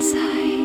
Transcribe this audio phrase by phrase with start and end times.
[0.00, 0.59] Märchenzeit.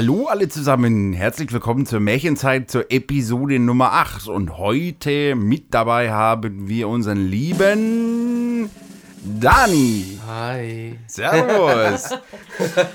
[0.00, 1.12] Hallo alle zusammen.
[1.12, 4.28] Herzlich willkommen zur Märchenzeit zur Episode Nummer 8.
[4.28, 8.70] Und heute mit dabei haben wir unseren lieben
[9.22, 10.18] Dani.
[10.26, 10.98] Hi.
[11.06, 12.14] Servus.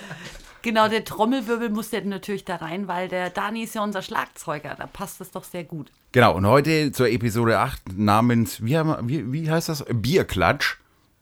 [0.63, 4.73] Genau, der Trommelwirbel muss ja natürlich da rein, weil der Dani ist ja unser Schlagzeuger.
[4.75, 5.91] Da passt das doch sehr gut.
[6.11, 9.85] genau, und heute zur Episode 8 namens, wie, haben wie, wie heißt das?
[9.93, 10.77] Bierklatsch.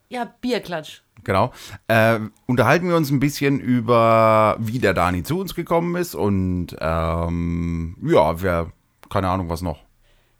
[0.07, 1.01] Ja, Bierklatsch.
[1.23, 1.53] Genau.
[1.87, 6.75] Äh, unterhalten wir uns ein bisschen über, wie der Dani zu uns gekommen ist und
[6.79, 8.71] ähm, ja, wer,
[9.09, 9.83] keine Ahnung, was noch.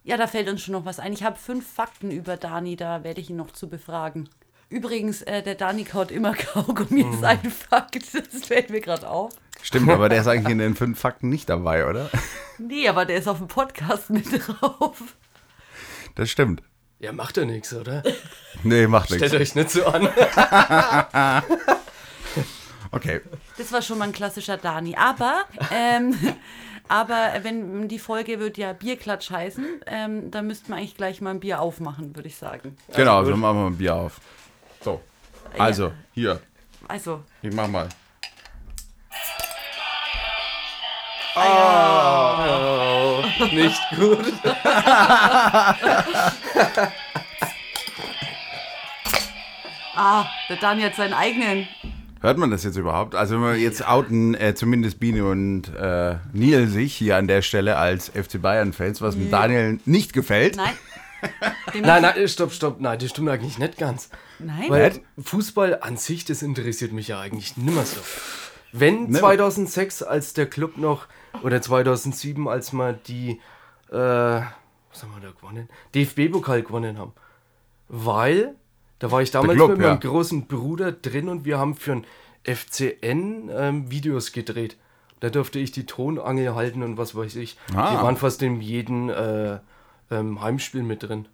[0.04, 1.14] Ja, da fällt uns schon noch was ein.
[1.14, 4.30] Ich habe fünf Fakten über Dani, da werde ich ihn noch zu befragen.
[4.70, 8.14] Übrigens, äh, der Dani kaut immer Kaugummi, ist ein Fakt.
[8.14, 9.32] Das fällt mir gerade auf.
[9.62, 12.10] Stimmt, aber der ist eigentlich in den fünf Fakten nicht dabei, oder?
[12.58, 15.16] Nee, aber der ist auf dem Podcast mit drauf.
[16.16, 16.62] Das stimmt.
[17.04, 18.02] Ja, macht ja nichts, oder?
[18.64, 19.28] Nee, macht nichts.
[19.28, 20.08] Stellt euch nicht so an.
[22.92, 23.22] Okay.
[23.58, 24.96] Das war schon mal ein klassischer Dani.
[24.96, 26.16] Aber, ähm,
[26.88, 31.32] aber wenn die Folge wird ja Bierklatsch heißen, ähm, da müssten wir eigentlich gleich mal
[31.32, 32.78] ein Bier aufmachen, würde ich sagen.
[32.96, 33.32] Genau, gut.
[33.32, 34.22] so machen wir ein Bier auf.
[34.80, 35.02] So.
[35.58, 36.40] Also, hier.
[36.88, 37.90] Also, Ich mach mal.
[41.36, 44.34] Oh, nicht gut.
[49.96, 51.68] ah, der Dani hat seinen eigenen.
[52.22, 53.16] Hört man das jetzt überhaupt?
[53.16, 57.42] Also, wenn wir jetzt outen, äh, zumindest Biene und äh, Neil sich hier an der
[57.42, 60.56] Stelle als FC Bayern-Fans, was mit Daniel nicht gefällt.
[60.56, 60.74] Nein.
[61.74, 62.80] Dem Nein, nein, stopp, stopp.
[62.80, 64.10] Nein, das stimmt eigentlich nicht ganz.
[64.40, 64.70] Nein?
[64.70, 68.02] Weil Fußball an sich, das interessiert mich ja eigentlich nimmer so.
[68.74, 69.20] Wenn Nimmer.
[69.20, 71.08] 2006, als der Club noch,
[71.42, 73.42] oder 2007, als wir die,
[73.90, 75.70] äh, was haben wir da gewonnen?
[75.96, 77.14] DFB-Pokal gewonnen haben.
[77.88, 78.56] Weil,
[79.00, 80.10] da war ich damals Club, mit meinem ja.
[80.10, 82.06] großen Bruder drin und wir haben für ein
[82.44, 84.78] FCN ähm, Videos gedreht.
[85.20, 87.58] Da durfte ich die Tonangel halten und was weiß ich.
[87.74, 87.92] Ah.
[87.92, 89.60] Die waren fast in jedem äh,
[90.12, 91.28] ähm, Heimspiel mit drin.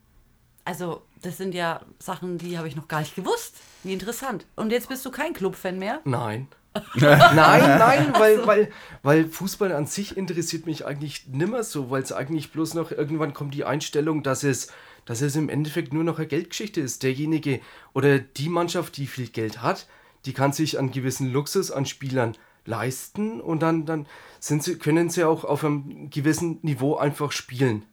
[0.65, 3.55] Also, das sind ja Sachen, die habe ich noch gar nicht gewusst.
[3.83, 4.45] Wie interessant.
[4.55, 6.01] Und jetzt bist du kein Clubfan mehr?
[6.05, 6.47] Nein.
[6.95, 8.71] nein, nein, weil, weil,
[9.03, 13.33] weil Fußball an sich interessiert mich eigentlich nimmer so, weil es eigentlich bloß noch irgendwann
[13.33, 14.71] kommt die Einstellung, dass es,
[15.05, 17.03] dass es im Endeffekt nur noch eine Geldgeschichte ist.
[17.03, 17.61] Derjenige
[17.93, 19.87] oder die Mannschaft, die viel Geld hat,
[20.25, 22.35] die kann sich einen gewissen Luxus an Spielern
[22.65, 24.05] leisten und dann, dann
[24.39, 27.83] sind sie, können sie auch auf einem gewissen Niveau einfach spielen.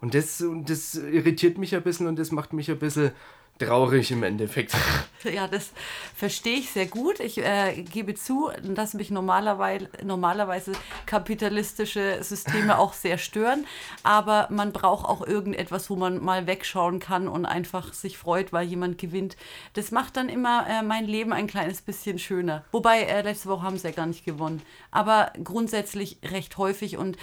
[0.00, 3.12] Und das, und das irritiert mich ein bisschen und das macht mich ein bisschen
[3.58, 4.74] traurig im Endeffekt.
[5.32, 5.72] Ja, das
[6.14, 7.18] verstehe ich sehr gut.
[7.18, 10.72] Ich äh, gebe zu, dass mich normalerweise, normalerweise
[11.06, 13.66] kapitalistische Systeme auch sehr stören.
[14.02, 18.66] Aber man braucht auch irgendetwas, wo man mal wegschauen kann und einfach sich freut, weil
[18.66, 19.38] jemand gewinnt.
[19.72, 22.66] Das macht dann immer äh, mein Leben ein kleines bisschen schöner.
[22.70, 24.60] Wobei, äh, letzte Woche haben sie ja gar nicht gewonnen.
[24.90, 27.16] Aber grundsätzlich recht häufig und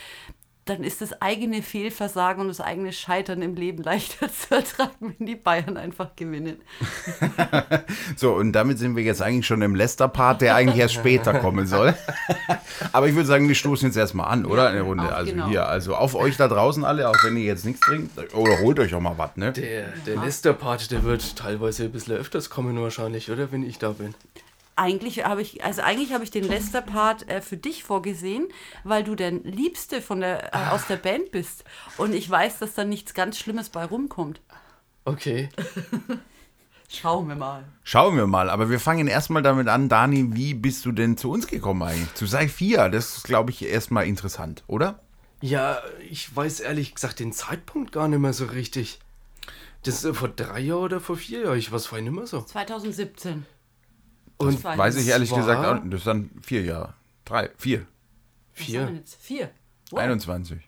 [0.65, 5.25] dann ist das eigene Fehlversagen und das eigene Scheitern im Leben leichter zu ertragen, wenn
[5.25, 6.61] die Bayern einfach gewinnen.
[8.15, 11.65] So, und damit sind wir jetzt eigentlich schon im Leicester-Part, der eigentlich erst später kommen
[11.65, 11.93] soll.
[12.91, 14.69] Aber ich würde sagen, wir stoßen jetzt erstmal an, oder?
[14.69, 15.05] Eine Runde.
[15.05, 15.47] auf, also genau.
[15.47, 18.17] hier, also auf euch da draußen alle, auch wenn ihr jetzt nichts trinkt.
[18.33, 19.51] Oder holt euch auch mal was, ne?
[19.53, 23.51] Der, der Leicester-Part, der wird teilweise ein bisschen öfters kommen wahrscheinlich, oder?
[23.51, 24.13] Wenn ich da bin.
[24.75, 28.47] Eigentlich habe ich, also eigentlich habe ich den Lester-Part äh, für dich vorgesehen,
[28.83, 31.63] weil du der Liebste von der, äh, aus der Band bist.
[31.97, 34.41] Und ich weiß, dass da nichts ganz Schlimmes bei rumkommt.
[35.05, 35.49] Okay.
[36.89, 37.63] Schauen wir mal.
[37.83, 41.31] Schauen wir mal, aber wir fangen erstmal damit an, Dani, wie bist du denn zu
[41.31, 42.13] uns gekommen eigentlich?
[42.15, 44.99] Zu Sei 4, das ist, glaube ich, erstmal interessant, oder?
[45.39, 48.99] Ja, ich weiß ehrlich gesagt den Zeitpunkt gar nicht mehr so richtig.
[49.83, 52.41] Das ist vor drei Jahren oder vor vier Jahren, ich weiß vorhin mehr so.
[52.41, 53.45] 2017.
[54.47, 55.93] Und war- Weiß ich ehrlich gesagt auch nicht.
[55.93, 56.93] Das sind vier Jahre.
[57.25, 57.85] Drei, vier,
[58.53, 59.01] vier.
[59.19, 59.49] Vier.
[59.91, 59.99] Wow.
[59.99, 60.59] 21.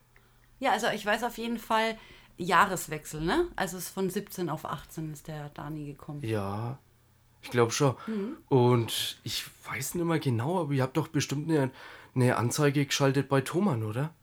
[0.59, 1.97] Ja, also ich weiß auf jeden Fall
[2.37, 3.47] Jahreswechsel, ne?
[3.55, 6.21] Also es ist von 17 auf 18 ist der Dani gekommen.
[6.23, 6.77] Ja,
[7.41, 7.95] ich glaube schon.
[8.07, 8.37] Mhm.
[8.49, 11.71] Und ich weiß nicht mehr genau, aber ihr habt doch bestimmt eine,
[12.15, 14.13] eine Anzeige geschaltet bei Thomann, oder?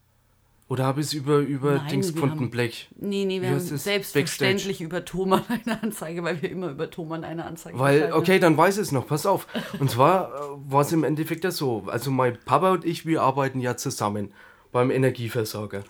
[0.70, 2.70] Oder habe ich es über, über Nein, Dings gefunden, haben- Black?
[2.94, 7.44] Nee, nee, wir haben selbstverständlich über Thomann eine Anzeige, weil wir immer über Thomann eine
[7.44, 9.48] Anzeige Weil, okay, dann weiß ich es noch, pass auf.
[9.80, 11.82] Und zwar äh, war es im Endeffekt ja so.
[11.88, 14.32] Also mein Papa und ich, wir arbeiten ja zusammen
[14.70, 15.82] beim Energieversorger.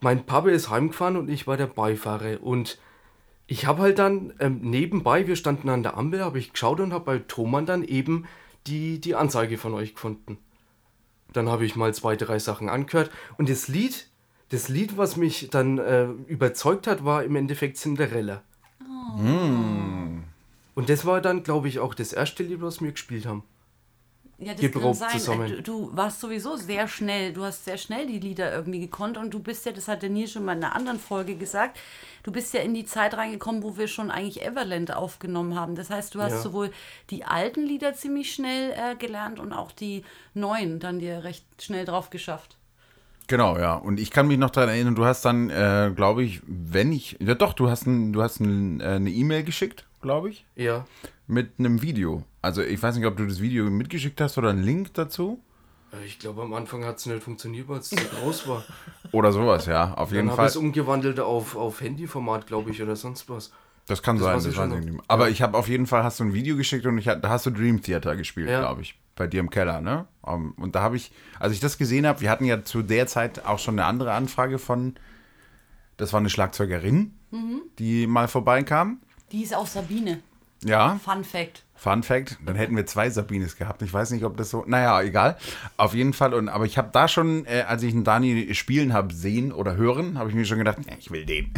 [0.00, 2.40] mein Papa ist heimgefahren und ich war der Beifahrer.
[2.44, 2.78] Und
[3.48, 6.92] ich habe halt dann ähm, nebenbei, wir standen an der Ampel, habe ich geschaut und
[6.92, 8.26] habe bei Thomann dann eben
[8.68, 10.38] die, die Anzeige von euch gefunden.
[11.32, 13.10] Dann habe ich mal zwei, drei Sachen angehört.
[13.36, 14.06] Und das Lied,
[14.52, 18.42] das Lied, was mich dann äh, überzeugt hat, war im Endeffekt Cinderella.
[20.74, 23.42] Und das war dann, glaube ich, auch das erste Lied, was wir gespielt haben.
[24.38, 25.18] Ja, das geprobt kann sein.
[25.20, 25.48] zusammen.
[25.48, 29.32] Du, du warst sowieso sehr schnell, du hast sehr schnell die Lieder irgendwie gekonnt und
[29.32, 31.78] du bist ja, das hat der Nils schon mal in einer anderen Folge gesagt,
[32.24, 35.76] du bist ja in die Zeit reingekommen, wo wir schon eigentlich Everland aufgenommen haben.
[35.76, 36.40] Das heißt, du hast Ja.
[36.40, 36.72] sowohl
[37.10, 40.02] die alten Lieder ziemlich schnell äh, gelernt und auch die
[40.34, 42.56] neuen dann dir recht schnell drauf geschafft.
[43.32, 43.76] Genau, ja.
[43.76, 47.16] Und ich kann mich noch daran erinnern, du hast dann, äh, glaube ich, wenn ich,
[47.18, 50.84] ja doch, du hast, ein, du hast ein, äh, eine E-Mail geschickt, glaube ich, Ja.
[51.26, 52.24] mit einem Video.
[52.42, 55.42] Also ich weiß nicht, ob du das Video mitgeschickt hast oder einen Link dazu
[55.94, 58.64] Äh, Ich glaube, am Anfang hat es nicht funktioniert, weil es zu groß war.
[59.12, 59.94] oder sowas, ja.
[59.94, 60.46] Auf jeden Dann habe Fall.
[60.48, 63.50] ich es umgewandelt auf, auf Handyformat, glaube ich, oder sonst was.
[63.86, 65.02] Das kann Das sein, das weiß ich nicht.
[65.08, 67.46] Aber ich habe auf jeden Fall, hast du ein Video geschickt und ich, da hast
[67.46, 68.60] du Dream Theater gespielt, Ja.
[68.60, 68.94] glaube ich.
[69.22, 70.06] Bei dir im Keller, ne?
[70.22, 73.06] Um, und da habe ich, als ich das gesehen habe, wir hatten ja zu der
[73.06, 74.96] Zeit auch schon eine andere Anfrage von,
[75.96, 77.60] das war eine Schlagzeugerin, Mhm.
[77.78, 78.98] die mal vorbeikam.
[79.30, 80.18] Die ist auch Sabine.
[80.64, 81.62] Ja, Fun Fact.
[81.76, 83.80] Fun Fact, dann hätten wir zwei Sabines gehabt.
[83.82, 84.64] Ich weiß nicht, ob das so.
[84.66, 85.36] Naja, egal.
[85.76, 86.34] Auf jeden Fall.
[86.34, 89.76] Und, aber ich habe da schon, äh, als ich einen Dani spielen habe, sehen oder
[89.76, 91.54] hören, habe ich mir schon gedacht, ja, ich will den.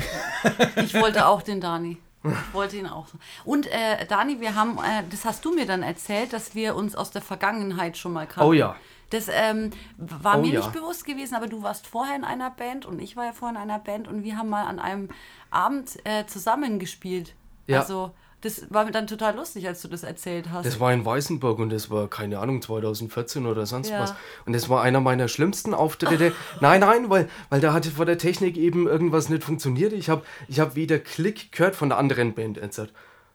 [0.77, 1.97] Ich wollte auch den Dani.
[2.25, 3.07] Ich wollte ihn auch.
[3.45, 6.97] Und äh, Dani, wir haben, äh, das hast du mir dann erzählt, dass wir uns
[6.97, 8.49] aus der Vergangenheit schon mal kannten.
[8.49, 8.77] Oh ja.
[9.11, 10.61] Das ähm, war Oh mir ja.
[10.61, 13.57] nicht bewusst gewesen, aber du warst vorher in einer Band und ich war ja vorher
[13.57, 15.11] in einer Band und wir haben mal an einem
[15.51, 17.35] Abend äh, zusammen gespielt.
[17.67, 17.81] Ja.
[17.81, 18.13] Also
[18.45, 20.67] das war mir dann total lustig, als du das erzählt hast.
[20.67, 24.01] Das war in Weißenburg und das war, keine Ahnung, 2014 oder sonst Ja.
[24.01, 24.15] was.
[24.45, 26.33] Und das war einer meiner schlimmsten Auftritte.
[26.61, 29.93] Nein, nein, weil, weil da hatte vor der Technik eben irgendwas nicht funktioniert.
[29.93, 32.59] Ich habe ich hab weder Klick gehört von der anderen Band.
[32.59, 32.79] Jetzt.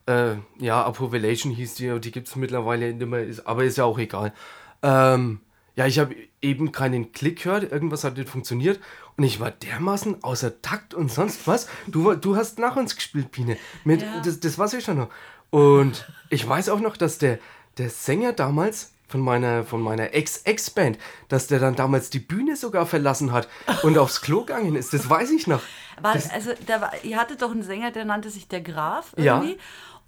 [0.05, 3.85] Äh, ja, Approvation hieß die, die gibt es mittlerweile nicht mehr, ist, aber ist ja
[3.85, 4.33] auch egal.
[4.81, 5.39] Ähm,
[5.79, 8.81] ja, ich habe eben keinen Klick gehört, irgendwas hat nicht funktioniert
[9.15, 11.69] und ich war dermaßen außer Takt und sonst was.
[11.87, 13.55] Du, du hast nach uns gespielt, Pine.
[13.85, 14.19] Mit, Ja.
[14.25, 15.09] das, das weiß ich schon noch.
[15.51, 17.39] Und ich weiß auch noch, dass der,
[17.77, 20.97] der Sänger damals von meiner, von meiner Ex-Ex-Band,
[21.29, 23.47] dass der dann damals die Bühne sogar verlassen hat
[23.81, 24.93] und aufs Klo gegangen ist.
[24.93, 25.61] Das weiß ich noch.
[26.01, 29.41] War, also, da war, ihr hattet doch einen Sänger, der nannte sich der Graf Ja.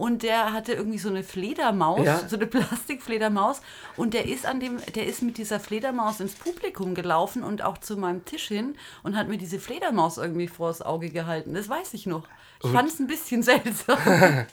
[0.01, 2.27] Und der hatte irgendwie so eine Fledermaus, Ja.
[2.27, 3.61] so eine Plastikfledermaus.
[3.97, 7.77] Und der ist an dem, der ist mit dieser Fledermaus ins Publikum gelaufen und auch
[7.77, 11.53] zu meinem Tisch hin und hat mir diese Fledermaus irgendwie vors Auge gehalten.
[11.53, 12.23] Das weiß ich noch.
[12.63, 13.99] Ich fand es ein bisschen seltsam.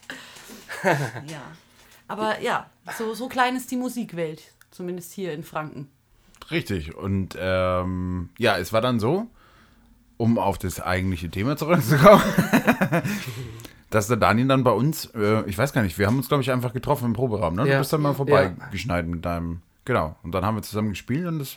[0.84, 1.40] ja.
[2.08, 2.68] Aber ja,
[2.98, 4.42] so, so klein ist die Musikwelt.
[4.70, 5.88] Zumindest hier in Franken.
[6.50, 6.94] Richtig.
[6.94, 9.26] Und ähm, ja, es war dann so,
[10.18, 12.22] um auf das eigentliche Thema zurückzukommen,
[13.90, 16.42] dass der Daniel dann bei uns, äh, ich weiß gar nicht, wir haben uns, glaube
[16.42, 17.54] ich, einfach getroffen im Proberaum.
[17.54, 17.64] Ne?
[17.64, 17.78] Du Ja.
[17.78, 18.14] bist dann mal Ja.
[18.14, 19.62] vorbeigeschneit mit deinem.
[19.84, 20.16] Genau.
[20.22, 21.56] Und dann haben wir zusammen gespielt und das.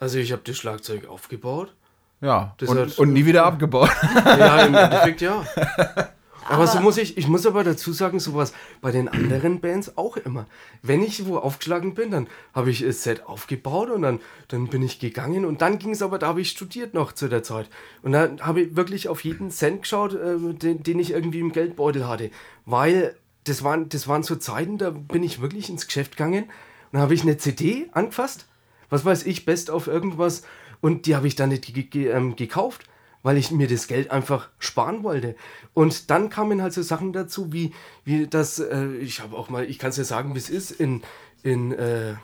[0.00, 1.74] Also ich habe das Schlagzeug aufgebaut.
[2.20, 2.54] Ja.
[2.58, 3.90] Das und, hat- und nie wieder abgebaut.
[4.24, 5.44] Ja, im Endeffekt ja.
[6.50, 10.16] Aber so muss ich, ich muss aber dazu sagen, sowas bei den anderen Bands auch
[10.16, 10.46] immer.
[10.82, 14.82] Wenn ich wo aufgeschlagen bin, dann habe ich das Set aufgebaut und dann, dann bin
[14.82, 17.68] ich gegangen und dann ging es aber, da habe ich studiert noch zu der Zeit.
[18.02, 21.52] Und dann habe ich wirklich auf jeden Cent geschaut, äh, den, den ich irgendwie im
[21.52, 22.30] Geldbeutel hatte.
[22.66, 26.50] Weil das waren, das waren so Zeiten, da bin ich wirklich ins Geschäft gegangen
[26.92, 28.46] und habe ich eine CD angefasst,
[28.88, 30.42] was weiß ich, Best auf irgendwas
[30.80, 32.86] und die habe ich dann nicht ge ge ähm, gekauft
[33.22, 35.34] weil ich mir das Geld einfach sparen wollte.
[35.74, 37.72] Und dann kamen halt so Sachen dazu, wie,
[38.04, 40.70] wie das, äh, ich habe auch mal, ich kann es ja sagen, wie es ist,
[40.70, 41.02] in,
[41.42, 42.14] in äh,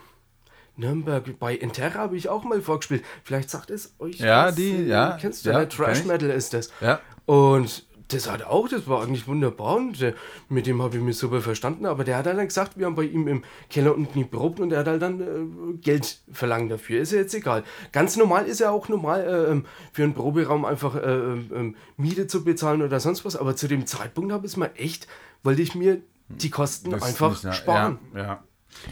[0.76, 3.02] Nürnberg bei Interra habe ich auch mal vorgespielt.
[3.24, 5.64] Vielleicht sagt es euch Ja, was, die- äh, ja, Kennst du, ja?
[5.64, 6.04] Trash.
[6.04, 6.70] Metal ist das.
[6.80, 7.00] Ja.
[7.24, 10.14] Und das hat auch, das war eigentlich wunderbar und der,
[10.48, 12.94] mit dem habe ich mich super verstanden, aber der hat halt dann gesagt, wir haben
[12.94, 17.00] bei ihm im Keller unten geprobt und er hat halt dann äh, Geld verlangt dafür.
[17.00, 17.64] Ist ja jetzt egal.
[17.92, 21.76] Ganz normal ist ja auch normal, äh, ähm, für einen Proberaum einfach äh, ähm, ähm,
[21.96, 25.08] Miete zu bezahlen oder sonst was, aber zu dem Zeitpunkt habe ich es mal echt,
[25.42, 27.98] wollte ich mir die Kosten Das einfach nicht- sparen.
[28.14, 28.42] Ja, ja.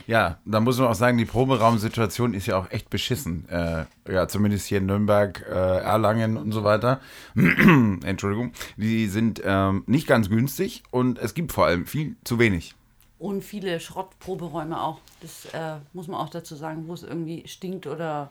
[0.07, 3.49] Ja, da muss man auch sagen, die Proberaumsituation ist ja auch echt beschissen.
[3.49, 7.01] Äh, ja, zumindest hier in Nürnberg, äh, Erlangen und so weiter.
[7.35, 8.53] Entschuldigung.
[8.77, 12.75] Die sind ähm, nicht ganz günstig und es gibt vor allem viel zu wenig.
[13.19, 15.01] Und viele Schrottproberäume auch.
[15.21, 18.31] Das äh, muss man auch dazu sagen, wo es irgendwie stinkt oder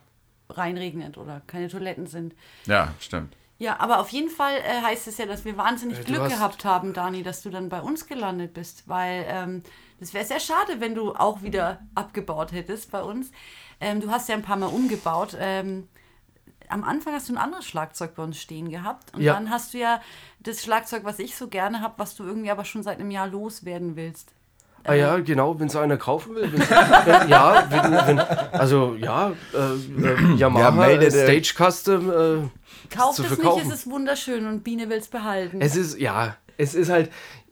[0.50, 2.36] reinregnet oder keine Toiletten sind.
[2.66, 3.36] Ja, stimmt.
[3.64, 6.66] Ja, aber auf jeden Fall äh, heißt es ja, dass wir wahnsinnig Äh, Glück gehabt
[6.66, 9.64] haben, Dani, dass du dann bei uns gelandet bist, weil ähm,
[10.02, 13.32] das wäre sehr schade, wenn du auch wieder abgebaut hättest bei uns.
[13.80, 15.38] Ähm, du hast ja ein paar Mal umgebaut.
[15.40, 15.88] Ähm,
[16.68, 19.14] am Anfang hast du ein anderes Schlagzeug bei uns stehen gehabt.
[19.16, 19.34] Und Ja.
[19.36, 20.02] dann hast du ja
[20.42, 23.28] das Schlagzeug, was ich so gerne habe, was du irgendwie aber schon seit einem Jahr
[23.28, 24.34] loswerden willst.
[24.86, 26.52] Ah ja, genau, wenn es einer kaufen will.
[26.52, 26.60] wenn,
[27.30, 32.50] ja, wenn, wenn, also ja, äh, äh, Yamaha melde äh, Stage Custom äh,
[32.90, 35.62] Kauf zu es nicht, es ist wunderschön und Biene will es behalten.
[35.62, 37.12] Es ist, ja, es ist halt,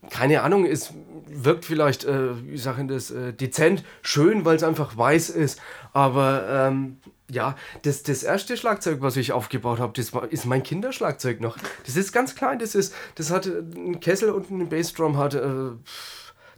[0.10, 0.94] keine Ahnung, es
[1.28, 5.60] wirkt vielleicht, äh, wie sagen das, äh, dezent, schön, weil es einfach weiß ist.
[5.94, 6.98] Aber ähm,
[7.30, 11.58] ja, das, das erste Schlagzeug, was ich aufgebaut habe, das war, ist mein Kinderschlagzeug noch.
[11.86, 15.34] Das ist ganz klein, das ist, das hat äh, einen Kessel und eine Bassdrum, hat
[15.34, 15.72] äh,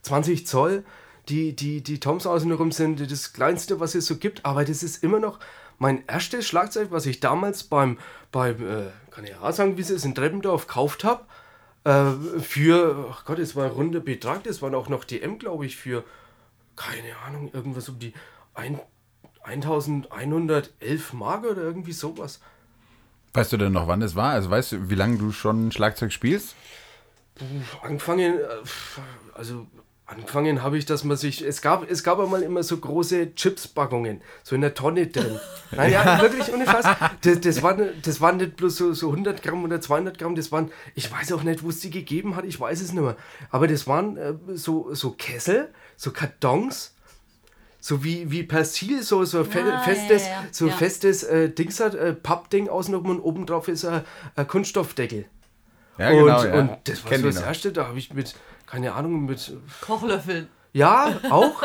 [0.03, 0.83] 20 Zoll.
[1.29, 5.03] Die, die, die Toms außenrum sind das kleinste, was es so gibt, aber das ist
[5.03, 5.39] immer noch
[5.79, 7.97] mein erstes Schlagzeug, was ich damals beim,
[8.31, 11.25] beim äh, kann ich ja sagen, wie sie es in Treppendorf gekauft habe.
[11.85, 15.65] Äh, für, ach Gott, es war ein runder Betrag, das waren auch noch DM, glaube
[15.65, 16.03] ich, für,
[16.75, 18.13] keine Ahnung, irgendwas um die
[18.53, 18.79] ein,
[19.43, 22.39] 1111 Mark oder irgendwie sowas.
[23.33, 24.31] Weißt du denn noch, wann es war?
[24.31, 26.55] Also weißt du, wie lange du schon Schlagzeug spielst?
[27.81, 28.47] Angefangen, äh,
[29.33, 29.67] also
[30.13, 34.21] angefangen habe ich, dass man sich, es gab, es gab einmal immer so große Chipspackungen,
[34.43, 35.39] so in der Tonne drin.
[35.71, 36.85] Nein, ja, wirklich, ohne Fass.
[37.21, 40.51] Das, das, waren, das waren nicht bloß so, so 100 Gramm oder 200 Gramm, das
[40.51, 43.17] waren, ich weiß auch nicht, wo es die gegeben hat, ich weiß es nicht mehr.
[43.49, 46.93] Aber das waren äh, so, so Kessel, so Kartons,
[47.79, 50.47] so wie, wie Persil, so, so fe Ah, festes, ja, ja, ja.
[50.51, 54.03] so festes äh, Dings hat, äh, Pappding außenrum und obendrauf ist ein
[54.47, 55.25] Kunststoffdeckel.
[55.97, 56.53] Ja, und, genau, ja.
[56.59, 58.35] und das war Kenn so die das erste, da habe ich mit,
[58.65, 59.55] keine Ahnung, mit.
[59.81, 60.49] Kochlöffeln.
[60.73, 61.61] Ja, auch.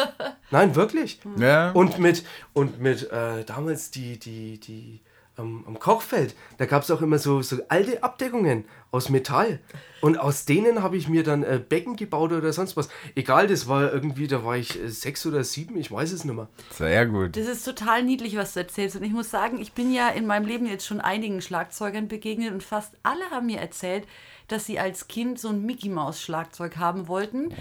[0.50, 1.20] Nein, wirklich.
[1.38, 1.70] Ja.
[1.70, 5.00] Und mit, und mit äh, damals die, die, die
[5.38, 9.60] ähm, am Kochfeld, da gab es auch immer so, so alte Abdeckungen aus Metall.
[10.00, 12.88] Und aus denen habe ich mir dann äh, Becken gebaut oder sonst was.
[13.14, 16.34] Egal, das war irgendwie, da war ich äh, sechs oder sieben, ich weiß es nicht
[16.34, 16.48] mehr.
[16.70, 17.36] Sehr gut.
[17.36, 18.96] Das ist total niedlich, was du erzählst.
[18.96, 22.52] Und ich muss sagen, ich bin ja in meinem Leben jetzt schon einigen Schlagzeugern begegnet
[22.52, 24.06] und fast alle haben mir erzählt,
[24.48, 27.52] dass sie als Kind so ein Mickey Maus Schlagzeug haben wollten.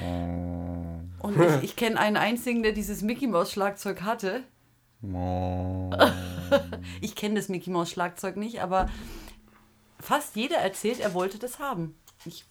[1.20, 4.44] Und ich, ich kenne einen einzigen, der dieses Mickey Maus Schlagzeug hatte.
[7.02, 8.90] Ich kenne das Mickey Maus Schlagzeug nicht, aber
[10.00, 11.96] fast jeder erzählt, er wollte das haben.
[12.26, 12.46] Ich,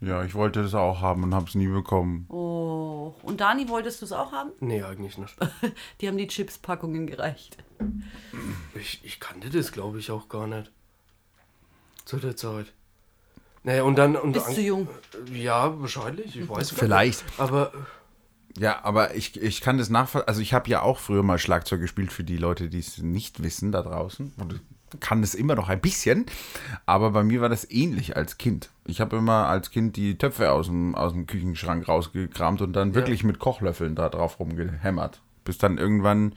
[0.00, 2.26] Ja, ich wollte das auch haben und habe es nie bekommen.
[2.28, 3.14] oh.
[3.22, 4.50] Und Dani, wolltest du es auch haben?
[4.60, 5.36] Nee, eigentlich nicht.
[6.00, 7.58] Die haben die Chips-Packungen gereicht.
[8.74, 10.70] Ich, ich kannte das, glaube ich, auch gar nicht.
[12.04, 12.72] Zu der Zeit.
[13.62, 14.16] Naja, und dann.
[14.16, 14.88] Und Bist du jung?
[15.32, 16.36] Ja, wahrscheinlich.
[16.36, 17.24] Ich weiß Vielleicht.
[17.24, 17.40] nicht.
[17.40, 17.72] Aber
[18.58, 20.28] Ja, aber ich, ich kann das nachvollziehen.
[20.28, 23.42] Also ich habe ja auch früher mal Schlagzeug gespielt für die Leute, die es nicht
[23.42, 24.32] wissen da draußen.
[24.36, 24.60] Und
[25.00, 26.26] kann es immer noch ein bisschen.
[26.86, 28.70] Aber bei mir war das ähnlich als Kind.
[28.84, 32.94] Ich habe immer als Kind die Töpfe aus dem, aus dem Küchenschrank rausgekramt und dann
[32.94, 35.20] wirklich mit Kochlöffeln da drauf rumgehämmert.
[35.44, 36.34] Bis dann irgendwann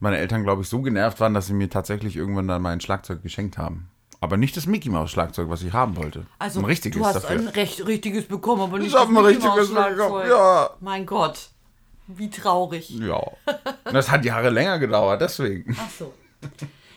[0.00, 3.22] meine Eltern, glaube ich, so genervt waren, dass sie mir tatsächlich irgendwann dann mein Schlagzeug
[3.22, 3.88] geschenkt haben.
[4.20, 6.26] Aber nicht das Mickey Maus Schlagzeug, was ich haben wollte.
[6.40, 7.38] Also ein richtiges du hast dafür.
[7.38, 10.28] ein recht richtiges bekommen, aber nicht Ich das ein Mickey richtiges Schlagzeug.
[10.28, 10.70] ja.
[10.80, 11.50] Mein Gott,
[12.08, 12.90] wie traurig.
[12.90, 13.22] Ja.
[13.84, 15.76] Das hat Jahre länger gedauert, deswegen.
[15.78, 16.12] Ach so.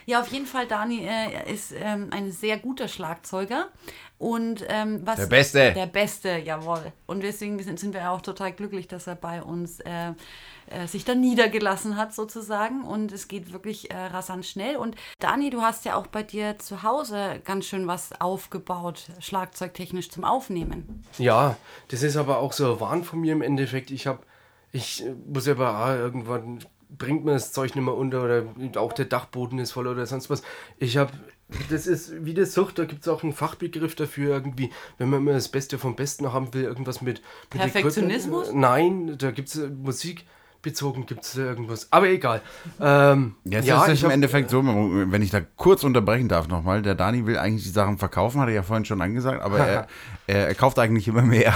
[0.06, 3.68] Ja, auf jeden Fall, Dani äh, ist ähm, ein sehr guter Schlagzeuger.
[4.18, 5.18] Und ähm, was.
[5.18, 5.74] Der Beste.
[5.74, 6.92] Der Beste, jawohl.
[7.08, 10.14] Und deswegen sind, sind wir auch total glücklich, dass er bei uns äh,
[10.68, 12.84] äh, sich dann niedergelassen hat, sozusagen.
[12.84, 14.76] Und es geht wirklich äh, rasant schnell.
[14.78, 20.10] Und Dani, du hast ja auch bei dir zu Hause ganz schön was aufgebaut, schlagzeugtechnisch
[20.12, 21.04] zum Aufnehmen.
[21.18, 23.92] ja, das ist aber auch so ein Wahn von mir im Endeffekt.
[23.92, 24.20] Ich habe.
[24.72, 26.60] Ich äh, muss aber ah, irgendwann
[26.98, 28.44] bringt mir das Zeug nicht mehr unter oder
[28.76, 30.42] auch der Dachboden ist voll oder sonst was.
[30.78, 31.12] Ich habe.
[31.70, 35.20] Das ist wie das Sucht, da gibt es auch einen Fachbegriff dafür, irgendwie, wenn man
[35.20, 37.22] immer das Beste vom Besten haben will, irgendwas mit.
[37.54, 38.44] mit Perfektionismus?
[38.48, 38.62] Equipment.
[38.62, 40.26] Nein, da gibt es Musik
[40.62, 41.92] bezogen, gibt es irgendwas.
[41.92, 42.42] Aber egal.
[42.80, 46.48] Ähm, Jetzt ja, ist es im hab- Endeffekt so, wenn ich da kurz unterbrechen darf
[46.48, 49.60] nochmal, der Dani will eigentlich die Sachen verkaufen, hat er ja vorhin schon angesagt, aber
[49.60, 49.88] er,
[50.28, 51.54] er, er kauft eigentlich immer mehr.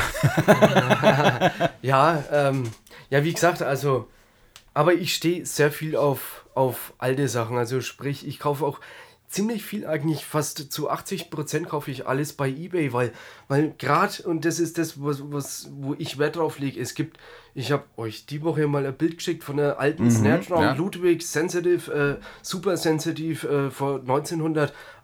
[1.82, 2.64] Ja, ähm,
[3.10, 4.08] ja, wie gesagt, also,
[4.74, 7.58] aber ich stehe sehr viel auf, auf alte Sachen.
[7.58, 8.80] Also sprich, ich kaufe auch
[9.28, 13.12] ziemlich viel, eigentlich fast zu 80 Prozent kaufe ich alles bei eBay, weil,
[13.48, 17.18] weil gerade, und das ist das, was, was, wo ich Wert drauf lege, es gibt,
[17.54, 20.74] ich habe euch die Woche mal ein Bild geschickt von einer alten Snare Drum, ja.
[20.74, 24.06] Ludwig Sensitive, äh, super sensitive äh, von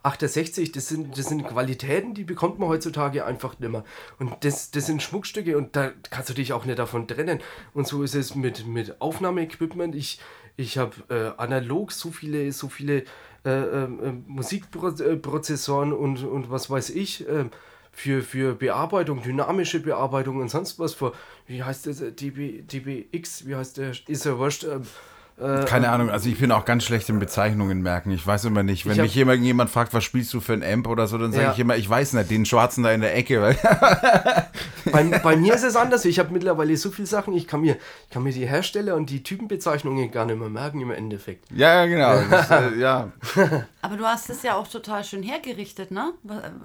[0.03, 0.72] 1968.
[0.72, 3.84] Das sind, das sind Qualitäten, die bekommt man heutzutage einfach nicht mehr.
[4.20, 7.39] Und das, das sind Schmuckstücke und da kannst du dich auch nicht davon trennen.
[7.74, 9.96] Und so ist es mit, mit Aufnahmeequipment.
[9.96, 10.20] Ich,
[10.58, 13.03] ich habe äh, analog so viele, so viele
[13.46, 17.27] äh, äh, äh, Musikprozessoren und, und was weiß ich.
[17.27, 17.46] Äh,
[17.93, 21.12] für, für Bearbeitung, dynamische Bearbeitung und sonst was für,
[21.46, 25.11] wie heißt das, äh, DB, DBX, wie heißt der, ist ja wurscht, ähm, Äh,
[25.65, 28.12] Keine Ahnung, also ich bin auch ganz schlecht in Bezeichnungen merken.
[28.12, 30.63] Ich weiß immer nicht, wenn hab- mich jemand, jemand fragt, was spielst du für ein
[30.63, 31.51] Amp oder so, dann sage Ja.
[31.53, 33.55] ich immer, ich weiß nicht, den schwarzen da in der Ecke.
[34.91, 36.05] Bei, bei mir ist es anders.
[36.05, 39.10] Ich habe mittlerweile so viele Sachen, ich kann, mir, ich kann mir die Hersteller und
[39.10, 41.45] die Typenbezeichnungen gar nicht mehr merken im Endeffekt.
[41.51, 42.21] ja, ja, genau.
[42.31, 43.12] Das, äh, ja.
[43.81, 46.13] Aber du hast es ja auch total schön hergerichtet, ne?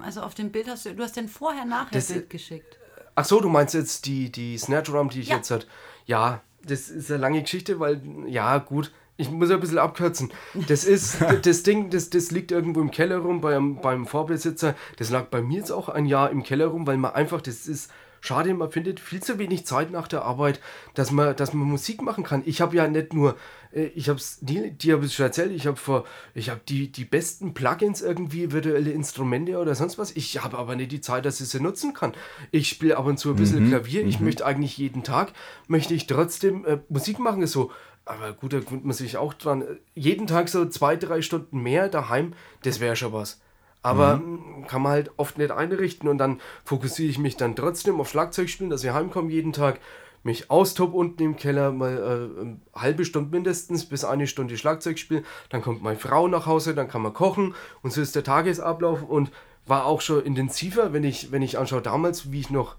[0.03, 2.77] Also auf dem Bild hast du, du hast den Vorher-Nachher-Bild geschickt.
[3.15, 5.37] Ach so, du meinst jetzt die, die Snare Drum, die ich Ja.
[5.37, 5.67] jetzt hat.
[6.05, 8.91] Ja, das ist eine lange Geschichte, weil, ja, gut.
[9.19, 10.31] Ich muss ein bisschen abkürzen.
[10.67, 14.75] Das ist, das Ding, das, das liegt irgendwo im Keller rum beim, beim Vorbesitzer.
[14.97, 17.65] Das lag bei mir jetzt auch ein Jahr im Keller rum, weil man einfach, das
[17.65, 17.89] ist
[18.21, 20.59] schade, man findet viel zu wenig Zeit nach der Arbeit,
[20.93, 22.43] dass man, dass man Musik machen kann.
[22.45, 23.35] Ich habe ja nicht nur,
[23.77, 26.91] ich habe es dir, dir habe ich schon erzählt, ich habe vor, ich habe die,
[26.91, 30.11] die besten Plugins irgendwie, virtuelle Instrumente oder sonst was.
[30.15, 32.13] Ich habe aber nicht die Zeit, dass ich sie nutzen kann.
[32.51, 34.05] Ich spiele ab und zu ein bisschen Klavier.
[34.05, 35.33] Ich möchte eigentlich jeden Tag,
[35.67, 37.41] möchte ich trotzdem äh, Musik machen.
[37.41, 37.71] Ist so,
[38.05, 39.61] aber gut, da gewöhnt man sich auch dran.
[39.61, 43.39] Äh, Jeden Tag so zwei, drei Stunden mehr daheim, das wäre schon was.
[43.83, 47.99] Aber mm, kann man halt oft nicht einrichten und dann fokussiere ich mich dann trotzdem
[47.99, 49.79] auf Schlagzeugspielen, dass ich heimkomme jeden Tag,
[50.23, 54.99] mich austob unten im Keller, mal äh, eine halbe Stunde mindestens bis eine Stunde Schlagzeug
[54.99, 55.25] spielen.
[55.49, 59.03] Dann kommt meine Frau nach Hause, dann kann man kochen und so ist der Tagesablauf
[59.03, 59.31] und
[59.65, 62.75] war auch schon intensiver, wenn ich, wenn ich anschaue damals, wie ich noch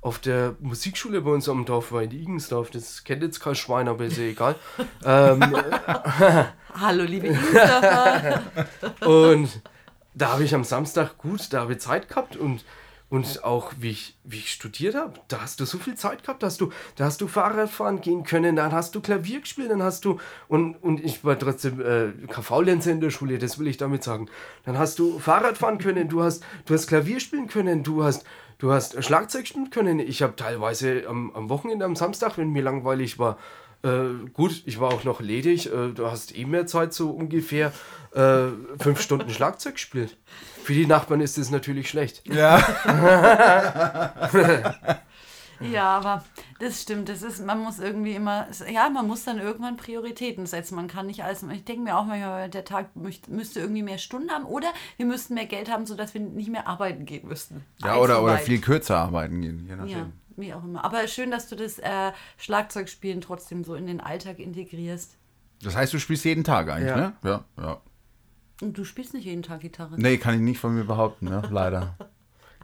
[0.00, 2.70] auf der Musikschule bei uns am Dorf war, in Igensdorf.
[2.70, 4.54] Das kennt jetzt kein Schwein, aber ist ja egal.
[5.04, 5.42] ähm,
[6.74, 8.42] Hallo, liebe Insta.
[9.04, 9.60] Und
[10.14, 12.64] da habe ich am Samstag gut, da habe ich Zeit gehabt und,
[13.10, 16.42] und auch wie ich, wie ich studiert habe, da hast du so viel Zeit gehabt,
[16.42, 19.70] da hast du, da hast du Fahrrad fahren gehen können, dann hast du Klavier gespielt,
[19.70, 23.66] dann hast du, und, und ich war trotzdem äh, KV-Lenzer in der Schule, das will
[23.66, 24.28] ich damit sagen.
[24.64, 28.24] Dann hast du Fahrrad fahren können, du hast, du hast Klavier spielen können, du hast,
[28.58, 29.98] du hast Schlagzeug spielen können.
[29.98, 33.38] Ich habe teilweise am, am Wochenende, am Samstag, wenn mir langweilig war,
[33.82, 35.66] äh, gut, ich war auch noch ledig.
[35.66, 37.72] Äh, du hast eh mehr Zeit, so ungefähr
[38.14, 40.16] äh, fünf Stunden Schlagzeug gespielt.
[40.62, 42.22] Für die Nachbarn ist das natürlich schlecht.
[42.26, 42.60] ja.
[45.60, 46.24] Ja, aber
[46.58, 47.08] das stimmt.
[47.08, 50.74] Das ist, man muss irgendwie immer, ja, man muss dann irgendwann Prioritäten setzen.
[50.74, 51.42] Man kann nicht alles.
[51.42, 55.34] Ich denke mir auch manchmal, der Tag müsste irgendwie mehr Stunden haben oder wir müssten
[55.34, 57.64] mehr Geld haben, sodass wir nicht mehr arbeiten gehen müssten.
[57.78, 59.66] ja oder, oder viel kürzer arbeiten gehen.
[59.68, 59.90] Je nachdem.
[59.90, 60.06] Ja,
[60.40, 60.84] wie auch immer.
[60.84, 65.16] Aber schön, dass du das äh, Schlagzeugspielen trotzdem so in den Alltag integrierst.
[65.62, 66.96] Das heißt, du spielst jeden Tag eigentlich, Ja.
[66.96, 67.12] ne?
[67.22, 67.80] Ja, ja.
[68.62, 69.94] Und du spielst nicht jeden Tag Gitarre.
[69.96, 71.42] Nee, kann ich nicht von mir behaupten, ne?
[71.50, 71.96] Leider.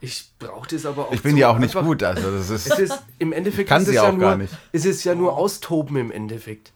[0.01, 1.12] Ich brauche das aber auch.
[1.12, 2.71] Ich bin ja auch nicht gut, also das ist.
[2.71, 4.53] Es ist, Im Endeffekt Kann ist sie es ja auch nur, gar nicht.
[4.73, 6.73] Es ist ja nur Austoben im Endeffekt.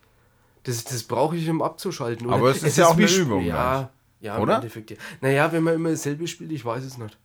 [0.63, 2.27] Das, das brauche ich, um abzuschalten.
[2.27, 2.37] Oder?
[2.37, 4.57] Aber es ist ja auch wie eine Übung, Ja, ja im Oder?
[4.57, 4.91] Endeffekt.
[4.91, 4.97] Ja.
[5.21, 7.19] Naja, wenn man immer dasselbe spielt, ich weiß es nicht.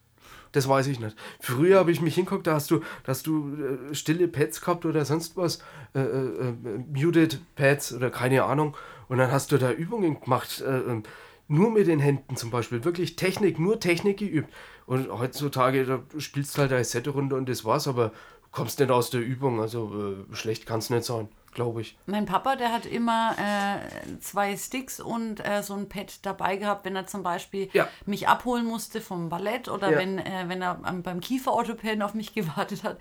[0.55, 1.17] Das weiß ich nicht.
[1.41, 3.55] Früher habe ich mich hinguckt, da hast du, da hast du
[3.91, 5.59] äh, stille Pads gehabt oder sonst was,
[5.93, 6.53] äh, äh, äh,
[6.93, 8.77] muted Pads oder keine Ahnung.
[9.09, 11.03] Und dann hast du da Übungen gemacht, äh, ähm,
[11.49, 12.85] nur mit den Händen zum Beispiel.
[12.85, 14.51] Wirklich Technik, nur Technik geübt.
[14.85, 18.13] Und heutzutage, da spielst du halt deine Sette runter und das war's, aber
[18.51, 19.59] kommst nicht aus der Übung.
[19.59, 21.97] Also äh, schlecht kann es nicht sein, glaube ich.
[22.05, 26.85] Mein Papa, der hat immer äh, zwei Sticks und äh, so ein Pad dabei gehabt,
[26.85, 27.87] wenn er zum Beispiel Ja.
[28.05, 29.97] mich abholen musste vom Ballett oder Ja.
[29.97, 32.97] wenn, äh, wenn er am, beim Kieferorthopäden auf mich gewartet hat.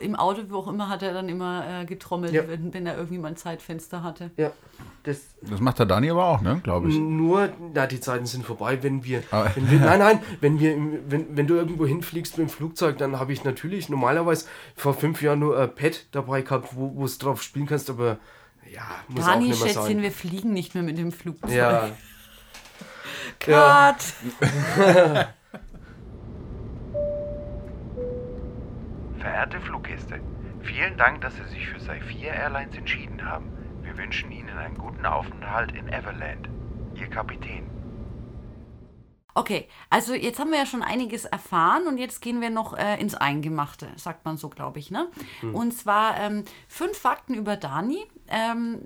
[0.00, 2.46] Im Auto, wo auch immer, hat er dann immer äh, getrommelt, Ja.
[2.46, 4.30] wenn, wenn er irgendwie mal ein Zeitfenster hatte.
[4.36, 4.50] Ja,
[5.04, 6.60] das, Das macht der Dani aber auch, ne?
[6.64, 6.96] Glaube ich.
[6.98, 10.74] Nur, na, die Zeiten sind vorbei, wenn wir, Aber- wenn wir nein, nein, wenn wir,
[10.74, 14.94] im- wenn, wenn du irgendwo hinfliegst mit dem Flugzeug, dann habe ich natürlich normalerweise vor
[14.94, 18.18] fünf Jahren nur ein Pad dabei gehabt, wo wo es drauf spielen kannst, aber
[18.70, 20.02] ja, muss auch Dani, nicht mehr Schätzchen, sein.
[20.02, 21.50] wir fliegen nicht mehr mit dem Flugzeug.
[21.50, 21.90] Ja,
[23.40, 24.14] Cut!
[24.76, 25.28] Ja.
[29.18, 30.20] Verehrte Fluggäste,
[30.62, 33.50] vielen Dank, dass Sie sich für Saifir Airlines entschieden haben.
[33.82, 36.48] Wir wünschen Ihnen einen guten Aufenthalt in Everland.
[36.94, 37.73] Ihr Kapitän.
[39.36, 43.00] Okay, also jetzt haben wir ja schon einiges erfahren und jetzt gehen wir noch äh,
[43.00, 44.92] ins Eingemachte, sagt man so, glaube ich.
[44.92, 45.08] Ne?
[45.52, 48.06] Und zwar ähm, fünf Fakten über Dani.
[48.28, 48.78] Ähm,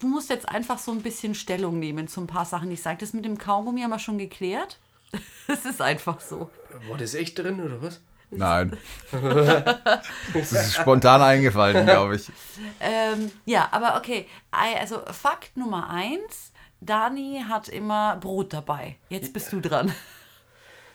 [0.00, 2.70] du musst jetzt einfach so ein bisschen Stellung nehmen zu ein paar Sachen.
[2.70, 4.78] Ich sage, das mit dem Kaugummi haben wir schon geklärt.
[5.48, 6.48] Es ist einfach so.
[6.88, 8.00] war das echt drin oder was?
[8.30, 8.76] Nein.
[9.10, 12.30] das ist spontan eingefallen, glaube ich.
[12.80, 14.26] Ähm, ja, aber okay.
[14.50, 16.49] Also Fakt Nummer eins.
[16.80, 18.96] Dani hat immer Brot dabei.
[19.08, 19.92] Jetzt bist du dran.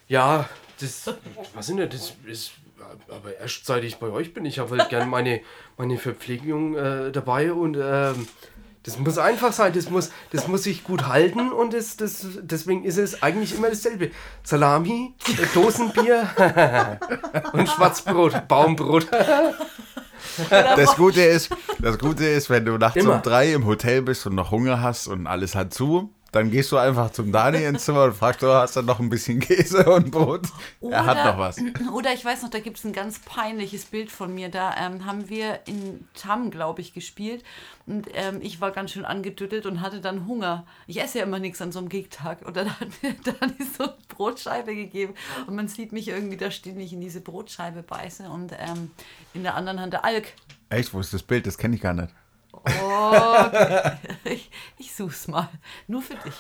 [0.08, 1.14] Ja, das,
[1.54, 2.52] was sind denn, das ist,
[3.10, 5.42] aber erst seit ich bei euch bin, ich habe halt gern meine,
[5.78, 8.28] meine Verpflegung äh, dabei und ähm,
[8.84, 12.84] das muss einfach sein, das muss, das muss sich gut halten und das, das, deswegen
[12.84, 14.12] ist es eigentlich immer dasselbe.
[14.44, 16.30] Salami, äh, Dosenbier
[17.54, 19.08] und Schwarzbrot, Baumbrot.
[20.50, 23.16] Das Gute ist, das Gute ist, wenn du nachts Immer.
[23.16, 26.70] um drei im Hotel bist und noch Hunger hast und alles hat zu, dann gehst
[26.74, 29.86] du einfach zum Dani ins Zimmer und fragst, du hast du noch ein bisschen Käse
[29.90, 30.42] und Brot?
[30.82, 31.58] er hat noch was.
[31.94, 34.50] Oder ich weiß noch, da gibt es ein ganz peinliches Bild von mir.
[34.50, 37.46] Da ähm, haben wir in Tam, glaube ich, gespielt.
[37.86, 40.66] Und ähm, ich war ganz schön angedüttelt und hatte dann Hunger.
[40.88, 42.46] Ich esse ja immer nichts an so einem Gegtag.
[42.46, 45.14] Und dann hat mir Dani so eine Brotscheibe gegeben.
[45.48, 48.30] Und man sieht mich irgendwie da stehen, ich in diese Brotscheibe beiße.
[48.30, 48.92] Und ähm,
[49.34, 50.34] in der anderen Hand der Alk.
[50.68, 51.48] Echt, wo ist das Bild?
[51.48, 52.14] Das kenne ich gar nicht.
[52.64, 53.46] Oh,
[54.24, 55.50] ich, ich such's mal.
[55.88, 56.34] Nur für dich.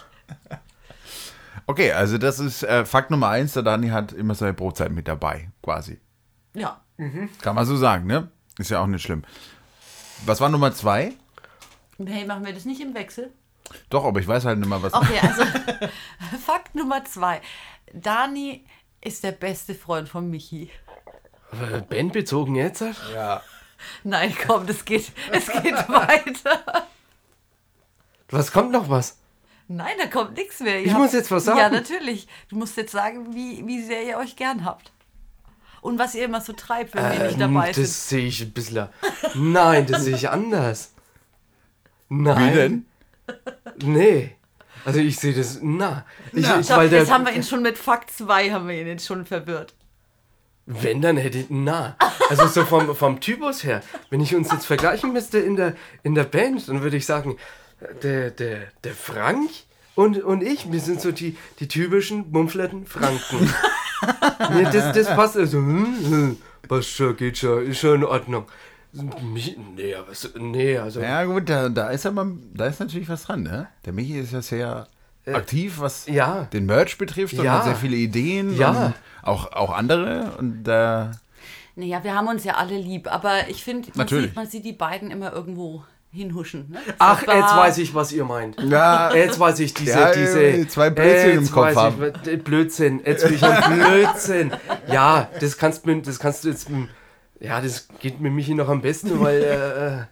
[1.67, 5.07] Okay, also das ist äh, Fakt Nummer eins, der Dani hat immer seine Brotzeit mit
[5.07, 5.99] dabei, quasi.
[6.53, 6.81] Ja.
[7.41, 8.29] Kann man so sagen, ne?
[8.57, 9.23] Ist ja auch nicht schlimm.
[10.25, 11.13] Was war Nummer zwei?
[12.03, 13.31] Hey, machen wir das nicht im Wechsel?
[13.89, 14.93] Doch, aber ich weiß halt nicht mal, was.
[14.93, 15.43] Okay, also
[16.45, 17.41] Fakt Nummer zwei.
[17.93, 18.65] Dani
[19.01, 20.69] ist der beste Freund von Michi.
[21.51, 22.83] Aber bandbezogen jetzt?
[23.13, 23.41] Ja.
[24.03, 26.87] Nein, komm, das geht, es geht weiter.
[28.29, 29.17] Was kommt noch was?
[29.67, 30.79] Nein, da kommt nichts mehr.
[30.79, 31.57] Ihr Ich muss jetzt was sagen?
[31.59, 32.27] Ja, natürlich.
[32.49, 34.91] Du musst jetzt sagen, wie, wie sehr ihr euch gern habt.
[35.81, 37.85] Und was ihr immer so treibt, wenn wir nicht Ähm, dabei sind.
[37.85, 38.89] das sehe ich ein bisschen.
[39.35, 40.93] Nein, das sehe ich anders.
[42.09, 42.51] Nein.
[42.51, 42.85] Wie denn?
[43.83, 44.35] Nee.
[44.83, 45.59] Also ich sehe das.
[45.61, 46.05] Na.
[46.31, 48.79] Ich, ich, Schau, weil der, jetzt haben wir ihn schon mit Fakt 2 haben wir
[48.79, 49.73] ihn jetzt schon verwirrt.
[50.65, 51.45] Wenn, dann hätte ich.
[51.49, 51.95] Na.
[52.29, 53.81] Also so vom, vom Typus her.
[54.09, 57.37] Wenn ich uns jetzt vergleichen müsste in der, in der Band, dann würde ich sagen,
[58.01, 59.49] der, der, der Frank
[59.95, 63.53] und, und ich, wir sind so die, die typischen mumpflerten Franken.
[64.53, 65.57] nee, das, das passt also.
[65.57, 68.45] Hm, hm, passt schon, geht schon, ist schon in Ordnung.
[68.91, 71.01] Nee, aber nee, also.
[71.01, 73.67] Ja, gut, da, da ist aber, da ist natürlich was dran, ne?
[73.85, 74.87] Der Michi ist ja sehr
[75.33, 76.47] aktiv, was ja.
[76.53, 77.53] den Merch betrifft und Ja.
[77.53, 78.55] hat sehr viele Ideen.
[78.55, 78.69] Ja.
[78.87, 80.33] Und auch, auch andere.
[80.37, 81.05] Und äh,
[81.75, 85.11] Naja, wir haben uns ja alle lieb, aber ich finde, man man sieht die beiden
[85.11, 85.83] immer irgendwo
[86.15, 86.69] hinhuschen.
[86.71, 86.79] Ne?
[86.97, 88.59] Ach, jetzt weiß ich, was ihr meint.
[88.61, 92.13] ja, Jetzt weiß ich diese, Ja, diese zwei Blödsinn im Kopf haben.
[92.23, 94.51] Ich, äh, Blödsinn, jetzt bin ich ein Blödsinn.
[94.91, 96.85] Ja, das kannst du, das kannst du jetzt, mm,
[97.41, 100.03] ja, das geht mit Michi noch am besten, weil, äh, äh,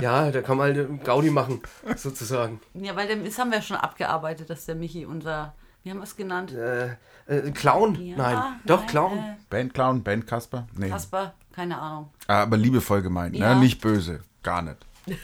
[0.00, 1.60] ja, da kann man halt Gaudi machen,
[1.96, 2.60] sozusagen.
[2.74, 6.04] Ja, weil dem- das haben wir schon abgearbeitet, dass der Michi unser, wie haben wir
[6.04, 6.52] es genannt?
[6.52, 7.94] Äh, äh, Clown?
[8.00, 9.18] Ja, nein, doch, nein, Clown.
[9.18, 10.66] Äh, Bandclown, Bandkasper?
[10.76, 10.88] Nee.
[10.90, 12.10] Kasper, keine Ahnung.
[12.26, 13.54] Aber liebevoll gemeint, Ja.
[13.54, 13.60] ne?
[13.60, 14.20] Nicht böse.
[14.42, 14.78] Gar nicht.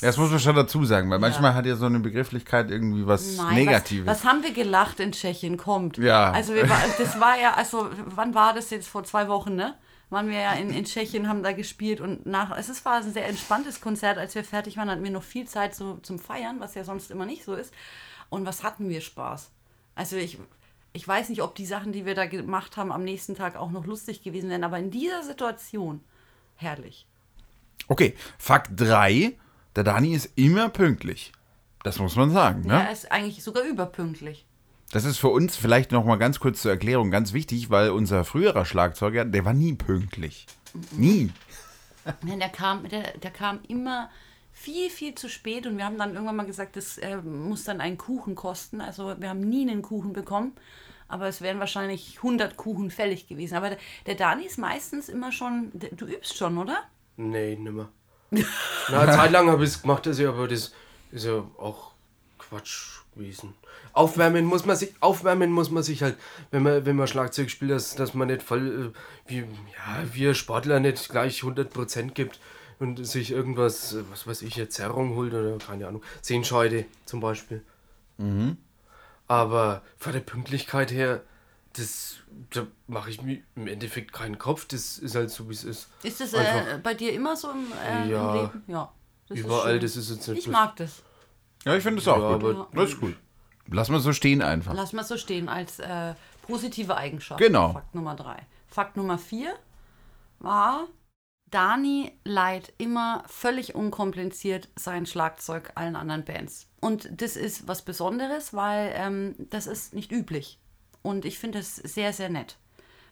[0.00, 3.36] Das muss man schon dazu sagen, weil manchmal hat ja so eine Begrifflichkeit irgendwie was
[3.36, 4.06] Nein, Negatives.
[4.06, 5.58] Was, was haben wir gelacht in Tschechien?
[5.58, 5.98] Kommt.
[5.98, 6.30] Ja.
[6.32, 8.88] Also wir war, das war ja, also wann war das jetzt?
[8.88, 9.74] Vor zwei Wochen, ne?
[10.08, 13.12] Waren wir ja in, in Tschechien, haben da gespielt und nach, es ist- war ein
[13.12, 14.18] sehr entspanntes Konzert.
[14.18, 17.10] Als wir fertig waren, hatten wir noch viel Zeit so, zum Feiern, was ja sonst
[17.10, 17.74] immer nicht so ist.
[18.30, 19.50] Und was hatten wir Spaß?
[19.96, 20.38] Also ich,
[20.92, 23.70] ich weiß nicht, ob die Sachen, die wir da gemacht haben, am nächsten Tag auch
[23.72, 26.00] noch lustig gewesen wären, aber in dieser Situation
[26.54, 27.06] herrlich.
[27.88, 29.34] Okay, Fakt 3.
[29.74, 31.32] Der Dani ist immer pünktlich.
[31.82, 32.84] Das muss man sagen, ne?
[32.86, 34.45] Er ist eigentlich sogar überpünktlich.
[34.92, 38.24] Das ist für uns vielleicht noch mal ganz kurz zur Erklärung ganz wichtig, weil unser
[38.24, 40.46] früherer Schlagzeuger, der war nie pünktlich.
[40.92, 41.32] Nie.
[42.04, 44.10] Ja, der, kam, der, der kam immer
[44.52, 47.80] viel, viel zu spät und wir haben dann irgendwann mal gesagt, das äh, muss dann
[47.80, 48.80] einen Kuchen kosten.
[48.80, 50.52] Also wir haben nie einen Kuchen bekommen,
[51.08, 53.56] aber es wären wahrscheinlich 100 Kuchen fällig gewesen.
[53.56, 56.84] Aber der, der Dani ist meistens immer schon, der, du übst schon, oder?
[57.16, 57.90] Nee, nimmer.
[58.30, 60.72] Na, eine Zeit lang habe ich es gemacht, das ja, aber das
[61.10, 61.92] ist ja auch
[62.38, 63.54] Quatsch gewesen.
[63.92, 66.16] Aufwärmen muss man sich, aufwärmen muss man sich halt,
[66.50, 70.28] wenn man, wenn man Schlagzeug spielt, dass, dass man nicht voll, äh, wie, ja, wie
[70.28, 72.38] ein Sportler nicht gleich 100% gibt
[72.78, 77.20] und sich irgendwas, äh, was weiß ich, eine Zerrung holt oder keine Ahnung, Zehenscheide zum
[77.20, 77.62] Beispiel.
[79.28, 81.22] Aber von der Pünktlichkeit her,
[81.74, 82.16] das,
[82.50, 85.88] da mache ich mir im Endeffekt keinen Kopf, das ist halt so, wie es ist.
[86.02, 88.30] Ist das Einfach- äh, bei dir immer so im, äh, Ja.
[88.34, 88.62] im Leben?
[88.68, 88.92] Ja.
[89.28, 89.80] Das Überall, schön.
[89.80, 91.02] das ist jetzt nicht Ich mag das.
[91.66, 92.44] Ja, ich finde das auch Ja, gut.
[92.56, 93.16] aber- Das ist gut.
[93.68, 94.72] Lass mal so stehen einfach.
[94.74, 97.40] Lass mal so stehen als äh, positive Eigenschaft.
[97.40, 97.72] Genau.
[97.72, 98.36] Fakt Nummer drei.
[98.68, 99.52] Fakt Nummer vier
[100.38, 100.86] war,
[101.50, 106.68] Dani leiht immer völlig unkompliziert sein Schlagzeug allen anderen Bands.
[106.80, 110.60] Und das ist was Besonderes, weil ähm, das ist nicht üblich.
[111.02, 112.58] Und ich finde das sehr, sehr nett.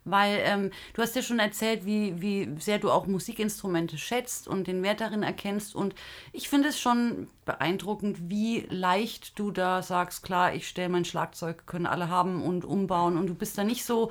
[0.04, 4.66] Weil ähm, du hast ja schon erzählt, wie, wie sehr du auch Musikinstrumente schätzt und
[4.66, 5.74] den Wert darin erkennst.
[5.74, 5.94] Und
[6.32, 11.66] ich finde es schon beeindruckend, wie leicht du da sagst, klar, ich stelle mein Schlagzeug,
[11.66, 13.16] können alle haben und umbauen.
[13.16, 14.10] Und du bist da nicht so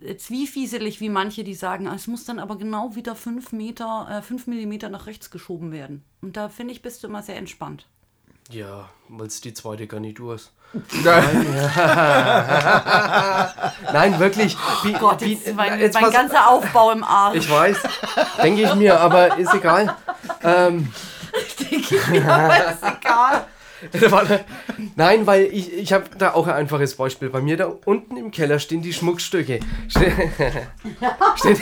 [0.00, 4.06] äh, zwiefieselig wie manche, die sagen, "Ah, es muss dann aber genau wieder fünf Meter,
[4.10, 6.04] äh, fünf Millimeter nach rechts geschoben werden.
[6.20, 7.86] Und da finde ich, bist du immer sehr entspannt.
[8.52, 10.52] Ja, weil es die zweite Garnitur ist.
[13.92, 14.56] Nein, wirklich.
[14.82, 17.36] Wie, Gott, wie- jetzt ist mein, jetzt mein pass- ganzer Aufbau im Arsch.
[17.36, 17.76] Ich weiß,
[18.42, 19.94] denke ich mir, aber ist egal.
[20.42, 20.92] Ähm,
[21.60, 23.46] denke ich mir, aber ist egal.
[24.96, 27.30] Nein, weil ich, ich habe da auch ein einfaches Beispiel.
[27.30, 29.58] Bei mir da unten im Keller stehen die Schmuckstücke.
[31.36, 31.52] Ste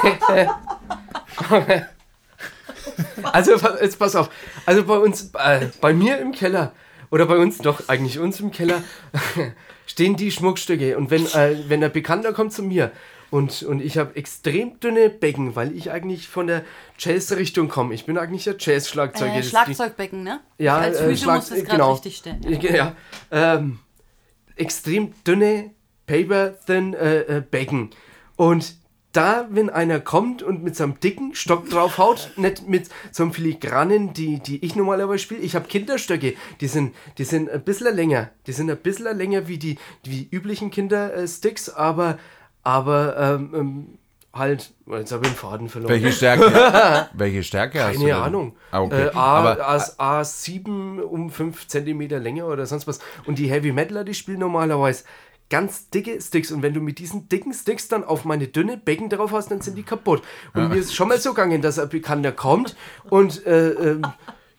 [3.23, 4.31] also jetzt pass auf.
[4.67, 6.73] Also bei uns, äh, bei mir im Keller
[7.11, 8.83] oder bei uns doch eigentlich uns im Keller
[9.87, 10.97] stehen die Schmuckstücke.
[10.97, 12.93] Und wenn äh, wenn ein Bekannter kommt zu mir
[13.31, 16.65] und, und ich habe extrem dünne Becken, weil ich eigentlich von der
[16.99, 17.95] Jazz-Richtung komme.
[17.95, 19.37] Ich bin eigentlich der Jazz-Schlagzeuger.
[19.37, 20.41] Äh, Schlagzeugbecken, ne?
[20.59, 21.93] ja, Als äh, Schlag- muss das gerade genau.
[21.93, 22.43] richtig stellen.
[22.49, 22.97] Ja, ja.
[23.31, 23.79] Ähm,
[24.57, 25.71] extrem dünne,
[26.07, 27.91] paper-thin äh, äh, Becken.
[28.35, 28.75] Und
[29.13, 34.13] da, wenn einer kommt und mit seinem dicken Stock draufhaut, nicht mit so einem filigranen,
[34.13, 38.31] die, die ich normalerweise spiele, ich habe Kinderstöcke, die sind, die sind ein bisschen länger.
[38.47, 42.19] Die sind ein bisschen länger wie die, die üblichen Kindersticks, aber,
[42.63, 43.99] aber ähm, ähm,
[44.33, 45.93] halt, jetzt habe ich den Faden verloren.
[45.93, 47.09] Welche Stärke?
[47.15, 48.03] welche Stärke hast du?
[48.03, 48.17] Keine?
[48.17, 48.57] Ahnung.
[48.71, 49.07] Ah, okay.
[49.07, 53.01] äh, A, A, A7 um 5 cm Länge oder sonst was.
[53.27, 55.05] Und die Heavy Metaler, die spielen normalerweise
[55.51, 56.51] ganz dicke Sticks.
[56.51, 59.61] Und wenn du mit diesen dicken Sticks dann auf meine dünne Becken drauf hast, dann
[59.61, 60.23] sind die kaputt.
[60.55, 62.77] Und mir ist schon mal so gegangen, dass ein Bekannter kommt
[63.11, 64.03] und äh, ähm,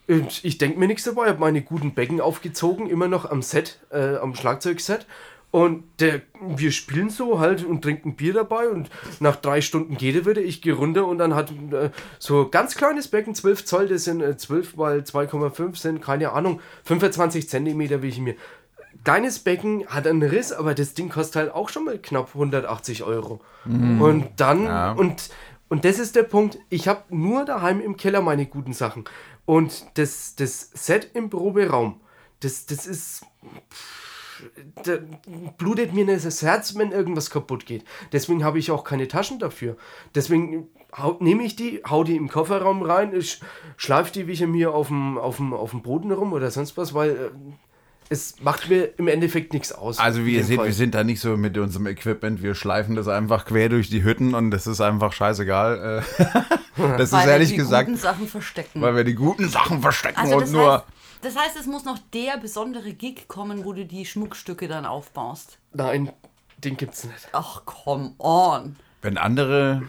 [0.06, 4.16] ich denke mir nichts dabei, habe meine guten Becken aufgezogen, immer noch am Set, äh,
[4.16, 5.06] am Schlagzeugset.
[5.52, 8.88] Und der, wir spielen so halt und trinken Bier dabei und
[9.20, 12.74] nach drei Stunden geht er wieder, ich gehe runter und dann hat äh, so ganz
[12.74, 18.00] kleines Becken, 12 Zoll, das sind äh, 12 mal 2,5 sind, keine Ahnung, 25 Zentimeter
[18.00, 18.34] wie ich mir.
[19.04, 23.02] Kleines Becken hat einen Riss, aber das Ding kostet halt auch schon mal knapp 180
[23.04, 23.40] Euro.
[23.64, 24.92] Und dann, Ja.
[24.92, 25.30] und,
[25.68, 29.04] und das ist der Punkt, ich habe nur daheim im Keller meine guten Sachen.
[29.44, 32.00] Und das, das Set im Proberaum,
[32.40, 33.24] das, das ist
[34.84, 34.98] da
[35.58, 37.84] blutet mir das Herz, wenn irgendwas kaputt geht.
[38.12, 39.76] Deswegen habe ich auch keine Taschen dafür.
[40.14, 40.68] Deswegen
[41.20, 43.40] nehme ich die, hau die im Kofferraum rein, ich
[43.76, 46.92] schleife die wie mir auf dem, auf, dem, auf dem Boden rum oder sonst was,
[46.94, 47.30] weil äh,
[48.12, 49.98] es macht mir im Endeffekt nichts aus.
[49.98, 50.66] Also wie ihr seht, Fall.
[50.66, 52.42] wir sind da nicht so mit unserem Equipment.
[52.42, 56.02] Wir schleifen das einfach quer durch die Hütten und das ist einfach scheißegal.
[56.18, 56.24] Äh,
[56.76, 58.80] Das ist Weil wir ehrlich die gesagt, guten Sachen verstecken.
[58.80, 60.72] weil wir die guten Sachen verstecken Also und das nur...
[60.72, 60.84] heißt,
[61.20, 65.58] das heißt, es muss noch der besondere Gig kommen, wo du die Schmuckstücke dann aufbaust.
[65.74, 66.10] Nein,
[66.58, 67.28] den gibt's nicht.
[67.32, 68.76] Ach, come on.
[69.02, 69.82] Wenn andere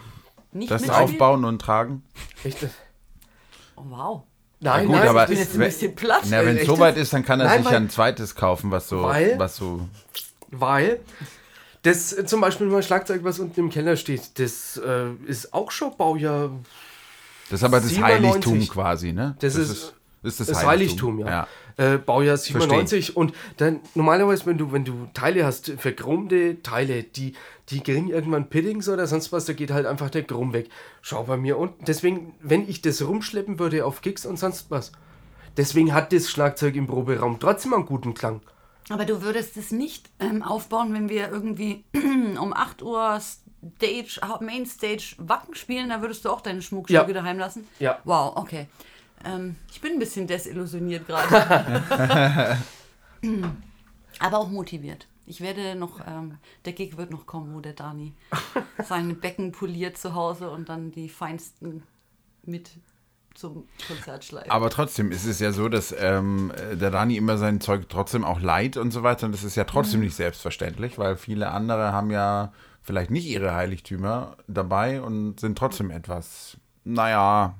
[0.52, 1.10] Nicht das mitspielen?
[1.10, 2.02] aufbauen und tragen.
[2.44, 2.58] Echt?
[3.76, 4.22] Oh, wow.
[4.64, 6.22] Nein, gut, nein, aber- das- bin jetzt ein bisschen platt.
[6.30, 7.04] Na, wenn es soweit jetzt?
[7.04, 9.86] ist, dann kann er Nein, sich ja ein zweites kaufen, was so, Weil- was so.
[10.50, 11.00] Weil
[11.82, 15.70] das äh, zum Beispiel mein Schlagzeug, was unten im Keller steht, das äh, ist auch
[15.70, 16.50] schon Baujahr.
[17.50, 18.02] Das ist aber das 97.
[18.24, 19.36] Heiligtum quasi, ne?
[19.40, 21.46] Das, ist, ist das, Heiligtum, ja.
[21.76, 27.34] Äh, Baujahr 97 und dann normalerweise, wenn du, wenn du Teile hast, verchromte Teile, die,
[27.70, 30.68] die kriegen irgendwann Piddings oder sonst was, da geht halt einfach der Chrom weg.
[31.02, 31.84] Schau bei mir unten.
[31.84, 34.92] Deswegen, wenn ich das rumschleppen würde auf Kicks und sonst was,
[35.56, 38.40] deswegen hat das Schlagzeug im Proberaum trotzdem einen guten Klang.
[38.90, 41.84] Aber du würdest es nicht ähm, aufbauen, wenn wir irgendwie
[42.40, 47.14] um 8 Uhr Stage, Mainstage Wacken spielen, da würdest du auch deine Schmuckstücke Ja.
[47.14, 47.66] daheim lassen?
[47.78, 47.98] Ja.
[48.04, 48.66] Wow, okay.
[49.24, 52.58] Ähm, ich bin ein bisschen desillusioniert gerade.
[54.20, 55.06] Aber auch motiviert.
[55.26, 58.12] Ich werde noch, ähm, der Gig wird noch kommen, wo der Dani
[58.84, 61.82] seine Becken poliert zu Hause und dann die feinsten
[62.44, 62.70] mit
[63.34, 64.50] zum Konzert schleift.
[64.50, 68.40] Aber trotzdem ist es ja so, dass ähm, der Dani immer sein Zeug trotzdem auch
[68.40, 69.26] leiht und so weiter.
[69.26, 70.06] Und das ist ja trotzdem Mhm.
[70.06, 75.90] nicht selbstverständlich, weil viele andere haben ja vielleicht nicht ihre Heiligtümer dabei und sind trotzdem
[75.90, 77.54] etwas, naja,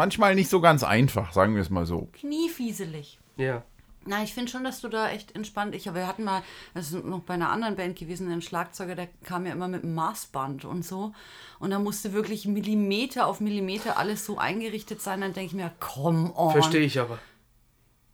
[0.00, 2.08] manchmal nicht so ganz einfach, sagen wir es mal so.
[2.14, 3.18] Kniefieselig.
[3.36, 3.62] Ja.
[4.06, 5.74] Na, ich finde schon, dass du da echt entspannt.
[5.74, 9.08] Ich, wir hatten mal, das ist noch bei einer anderen Band gewesen, ein Schlagzeuger, der
[9.24, 11.12] kam ja immer mit einem Maßband und so.
[11.58, 15.20] Und da musste wirklich Millimeter auf Millimeter alles so eingerichtet sein.
[15.20, 16.52] Dann denke ich mir, come on.
[16.52, 17.18] Verstehe ich aber.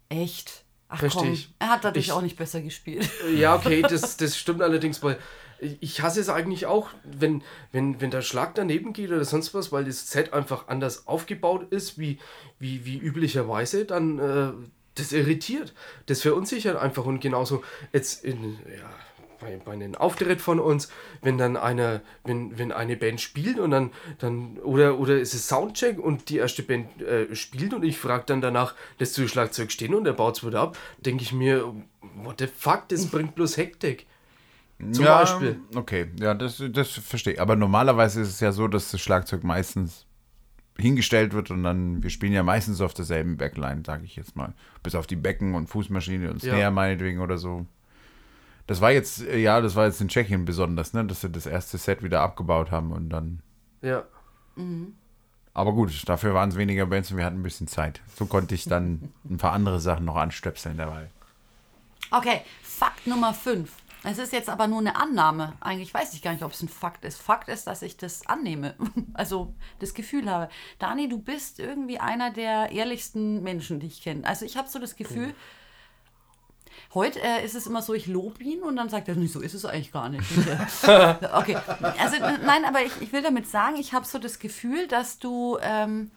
[0.08, 0.64] Echt?
[0.88, 1.54] Ach Versteh komm, ich.
[1.60, 3.08] er hat dadurch Ich- auch nicht besser gespielt.
[3.36, 5.18] Ja, okay, das, das stimmt allerdings, weil
[5.60, 7.42] ich hasse es eigentlich auch, wenn,
[7.72, 11.66] wenn, wenn der Schlag daneben geht oder sonst was, weil das Set einfach anders aufgebaut
[11.70, 12.18] ist, wie,
[12.58, 14.52] wie, wie üblicherweise, dann äh,
[14.94, 15.74] das irritiert.
[16.06, 18.90] Das verunsichert einfach und genauso jetzt in, ja,
[19.38, 20.88] bei, bei einem Auftritt von uns,
[21.22, 25.48] wenn dann einer, wenn, wenn eine Band spielt und dann, dann oder, oder ist es
[25.48, 29.30] Soundcheck und die erste Band äh, spielt und ich frage dann danach, lässt du das
[29.30, 31.74] Schlagzeug stehen und er baut es wieder ab, denke ich mir,
[32.14, 34.06] what the fuck, das bringt bloß Hektik.
[34.78, 35.58] Zum ja, Beispiel.
[35.74, 37.40] Okay, ja, das, das verstehe ich.
[37.40, 40.06] Aber normalerweise ist es ja so, dass das Schlagzeug meistens
[40.78, 44.52] hingestellt wird und dann, wir spielen ja meistens auf derselben Backline, sage ich jetzt mal.
[44.82, 46.54] Bis auf die Becken und Fußmaschine und Ja.
[46.54, 47.66] Snare meinetwegen oder so.
[48.66, 51.04] Das war jetzt, äh, ja, das war jetzt in Tschechien besonders, ne?
[51.04, 53.40] Dass sie das erste Set wieder abgebaut haben und dann.
[53.80, 54.04] Ja.
[55.54, 58.02] Aber gut, dafür waren es weniger Bands und wir hatten ein bisschen Zeit.
[58.14, 61.08] So konnte ich dann ein paar andere Sachen noch anstöpseln dabei.
[62.10, 63.70] Okay, Fakt Nummer 5.
[64.02, 65.54] Es ist jetzt aber nur eine Annahme.
[65.60, 67.20] Eigentlich weiß ich gar nicht, ob es ein Fakt ist.
[67.20, 68.74] Fakt ist, dass ich das annehme.
[69.14, 70.50] Also das Gefühl habe.
[70.78, 74.26] Dani, du bist irgendwie einer der ehrlichsten Menschen, die ich kenne.
[74.26, 75.34] Also ich habe so das Gefühl,
[76.92, 79.54] heute äh, ist es immer so, ich lobe ihn und dann sagt er, so ist
[79.54, 80.26] es eigentlich gar nicht.
[80.82, 81.56] okay,
[81.98, 85.58] also nein, aber ich, ich will damit sagen, ich habe so das Gefühl, dass du,
[85.62, 86.10] ähm,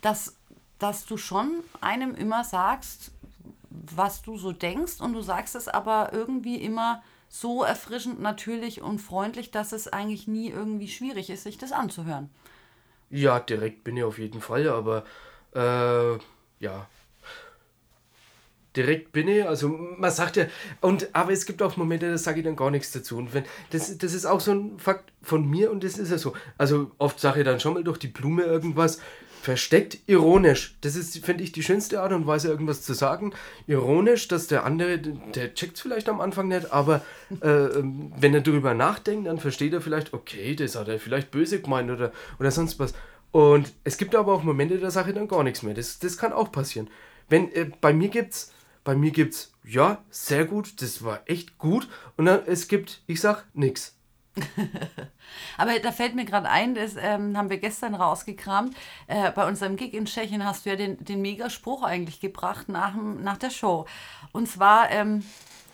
[0.00, 0.36] dass,
[0.78, 3.12] dass du schon einem immer sagst,
[3.70, 7.02] was du so denkst und du sagst es aber irgendwie immer
[7.34, 12.28] so erfrischend natürlich und freundlich, dass es eigentlich nie irgendwie schwierig ist, sich das anzuhören.
[13.08, 15.04] Ja, direkt bin ich auf jeden Fall, aber
[15.54, 16.18] äh,
[16.62, 16.86] ja.
[18.76, 20.44] Direkt bin ich, also man sagt ja,
[20.82, 23.16] und aber es gibt auch Momente, da sage ich dann gar nichts dazu.
[23.16, 26.18] Und wenn, das, das ist auch so ein Fakt von mir und das ist ja
[26.18, 26.34] so.
[26.58, 28.98] Also oft sage ich dann schon mal durch die Blume irgendwas,
[29.42, 30.76] versteckt ironisch.
[30.82, 33.32] Das ist, finde ich, die schönste Art und Weise, irgendwas zu sagen.
[33.66, 37.02] Ironisch, dass der andere, der checkt vielleicht am Anfang nicht, aber
[37.42, 41.32] äh, ähm, wenn er drüber nachdenkt, dann versteht er vielleicht, okay, das hat er vielleicht
[41.32, 42.94] böse gemeint oder, oder sonst was.
[43.32, 45.74] Und es gibt aber auch Momente, sage ich dann gar nichts mehr.
[45.74, 46.88] Das, das kann auch passieren.
[47.28, 48.52] Wenn, äh, bei mir gibt's,
[48.84, 51.88] bei mir gibt's, ja, sehr gut, das war echt gut.
[52.16, 53.96] Und dann, es gibt, ich sag, nix.
[55.58, 58.74] Aber da fällt mir gerade ein, das ähm, haben wir gestern rausgekramt.
[59.06, 62.94] Äh, bei unserem Gig in Tschechien hast du ja den, den Megaspruch eigentlich gebracht nach,
[62.94, 63.86] nach der Show.
[64.32, 65.22] Und zwar, ähm,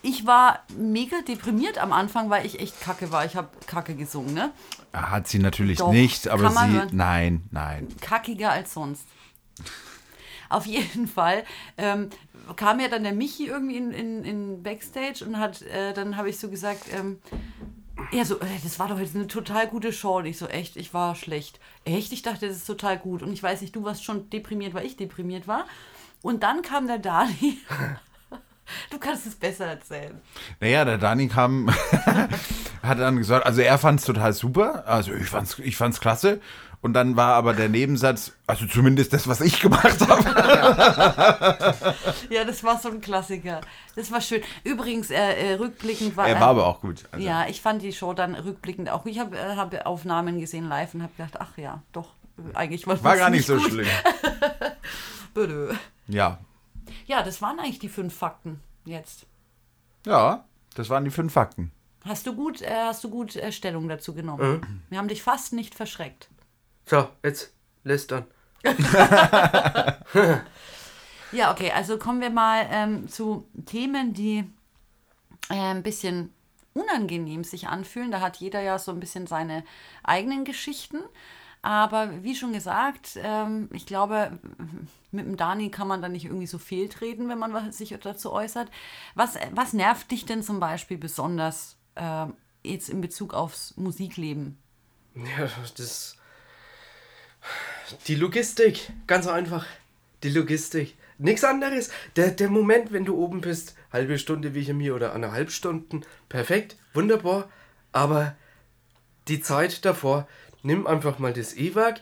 [0.02, 3.24] ich war mega deprimiert am Anfang, weil ich echt kacke war.
[3.24, 4.52] Ich habe kacke gesungen, ne?
[4.92, 6.68] Hat sie natürlich Doch, nicht, aber sie.
[6.68, 6.88] hören.
[6.92, 7.88] Nein, nein.
[8.00, 9.06] kackiger als sonst.
[10.48, 11.44] Auf jeden Fall
[11.76, 12.08] ähm,
[12.56, 16.30] kam ja dann der Michi irgendwie in, in, in Backstage und hat, äh, dann habe
[16.30, 17.18] ich so gesagt, ähm,
[18.12, 20.18] ja, so, äh, das war doch jetzt eine total gute Show.
[20.18, 21.60] Und ich so, echt, ich war schlecht.
[21.84, 22.12] Echt?
[22.12, 23.22] Ich dachte, das ist total gut.
[23.22, 25.66] Und ich weiß nicht, du warst schon deprimiert, weil ich deprimiert war.
[26.22, 27.58] Und dann kam der Dani.
[28.90, 30.20] Du kannst es besser erzählen.
[30.60, 31.70] Naja, der Dani kam,
[32.82, 36.40] hat dann gesagt, also er fand es total super, also ich fand's, ich fand's klasse.
[36.80, 41.96] Und dann war aber der Nebensatz, also zumindest das, was ich gemacht habe.
[42.30, 43.60] Ja, das war so ein Klassiker.
[43.96, 44.42] Das war schön.
[44.62, 46.28] Übrigens, äh, äh, rückblickend war.
[46.28, 47.04] Er war aber auch gut.
[47.10, 49.06] Also, Ja, ich fand die Show dann rückblickend auch.
[49.06, 52.86] Ich habe äh, hab Aufnahmen gesehen live und habe gedacht, ach ja, doch, äh, eigentlich
[52.86, 53.70] war War das gar nicht so gut.
[53.70, 53.86] schlimm.
[55.34, 55.74] Bödö.
[56.06, 56.38] Ja.
[57.06, 59.26] Ja, das waren eigentlich die fünf Fakten jetzt.
[60.06, 61.72] Ja, das waren die fünf Fakten.
[62.04, 64.82] Hast du gut, äh, hast du gut äh, Stellung dazu genommen?
[64.88, 66.28] Wir haben dich fast nicht verschreckt.
[66.88, 67.52] So, jetzt
[67.84, 68.24] lästern.
[71.30, 74.50] Ja, okay, also kommen wir mal ähm, zu Themen, die
[75.50, 76.32] äh, ein bisschen
[76.72, 78.10] unangenehm sich anfühlen.
[78.10, 79.62] Da hat jeder ja so ein bisschen seine
[80.02, 80.98] eigenen Geschichten.
[81.60, 84.38] Aber wie schon gesagt, ähm, ich glaube,
[85.10, 88.32] mit dem Dani kann man da nicht irgendwie so fehltreten, wenn man was- sich dazu
[88.32, 88.70] äußert.
[89.14, 94.56] Was, was nervt dich denn zum Beispiel besonders ähm, jetzt in Bezug aufs Musikleben?
[95.14, 96.16] Ja, das.
[98.06, 99.66] Die Logistik, ganz einfach.
[100.22, 100.96] Die Logistik.
[101.18, 101.90] Nichts anderes.
[102.16, 106.02] Der, der Moment, wenn du oben bist, halbe Stunde wie hier mir oder eineinhalb Stunden,
[106.28, 107.48] perfekt, wunderbar.
[107.92, 108.36] Aber
[109.26, 110.28] die Zeit davor,
[110.62, 112.00] nimm einfach mal das E-Werk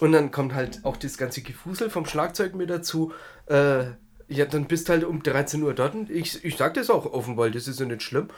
[0.00, 3.12] und dann kommt halt auch das ganze Gefusel vom Schlagzeug mit dazu.
[3.46, 3.84] Äh,
[4.28, 5.94] ja, dann bist halt um 13 Uhr dort.
[5.94, 8.28] und Ich, ich sag das auch offen, weil das ist ja nicht schlimm.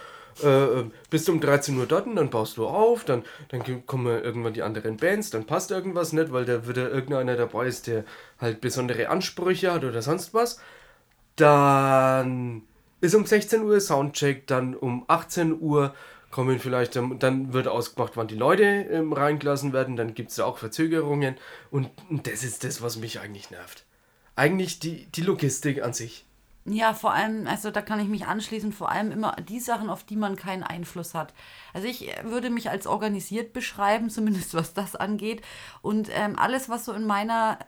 [0.43, 4.23] Äh, äh, bist um 13 Uhr dort, und dann baust du auf, dann, dann kommen
[4.23, 8.05] irgendwann die anderen Bands, dann passt irgendwas nicht, weil da wieder irgendeiner dabei ist, der
[8.39, 10.61] halt besondere Ansprüche hat oder sonst was.
[11.37, 12.63] Dann
[13.01, 15.95] ist um 16 Uhr Soundcheck, dann um 18 Uhr
[16.31, 20.37] kommen vielleicht, dann, dann wird ausgemacht, wann die Leute ähm, reingelassen werden, dann gibt es
[20.37, 21.37] da auch Verzögerungen
[21.71, 23.87] und, und das ist das, was mich eigentlich nervt.
[24.35, 26.26] Eigentlich die, die Logistik an sich.
[26.69, 30.03] Ja, vor allem, also da kann ich mich anschließen, vor allem immer die Sachen, auf
[30.03, 31.33] die man keinen Einfluss hat.
[31.73, 35.43] Also ich äh, würde mich als organisiert beschreiben, zumindest was das angeht.
[35.81, 37.59] Und ähm, alles, was so in meiner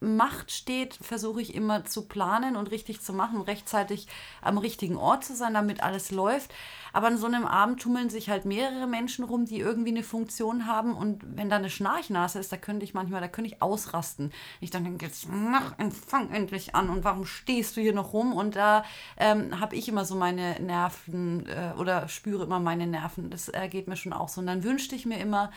[0.00, 4.06] Macht steht, versuche ich immer zu planen und richtig zu machen, rechtzeitig
[4.42, 6.52] am richtigen Ort zu sein, damit alles läuft.
[6.92, 10.66] Aber an so einem Abend tummeln sich halt mehrere Menschen rum, die irgendwie eine Funktion
[10.66, 10.94] haben.
[10.96, 14.32] Und wenn da eine Schnarchnase ist, da könnte ich manchmal, da könnte ich ausrasten.
[14.60, 15.74] Ich dann denke, jetzt mach,
[16.06, 18.32] fang endlich an und warum stehst du hier noch rum?
[18.32, 18.84] Und da
[19.16, 23.30] ähm, habe ich immer so meine Nerven äh, oder spüre immer meine Nerven.
[23.30, 24.40] Das äh, geht mir schon auch so.
[24.40, 25.50] Und dann wünschte ich mir immer,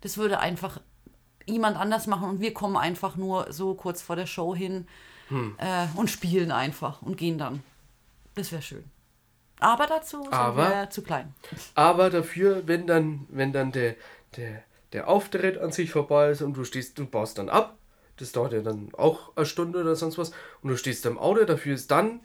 [0.00, 0.80] das würde einfach
[1.50, 4.86] jemand anders machen und wir kommen einfach nur so kurz vor der Show hin
[5.58, 7.62] äh, und spielen einfach und gehen dann.
[8.34, 8.84] Das wäre schön.
[9.60, 11.34] Aber dazu sind Aber- wir zu klein.
[11.74, 13.94] Aber dafür, wenn dann, wenn dann der,
[14.36, 17.76] der, der Auftritt an sich vorbei ist und du stehst, du baust dann ab,
[18.16, 20.32] das dauert ja dann auch eine Stunde oder sonst was,
[20.62, 22.20] und du stehst im Auto, dafür ist dann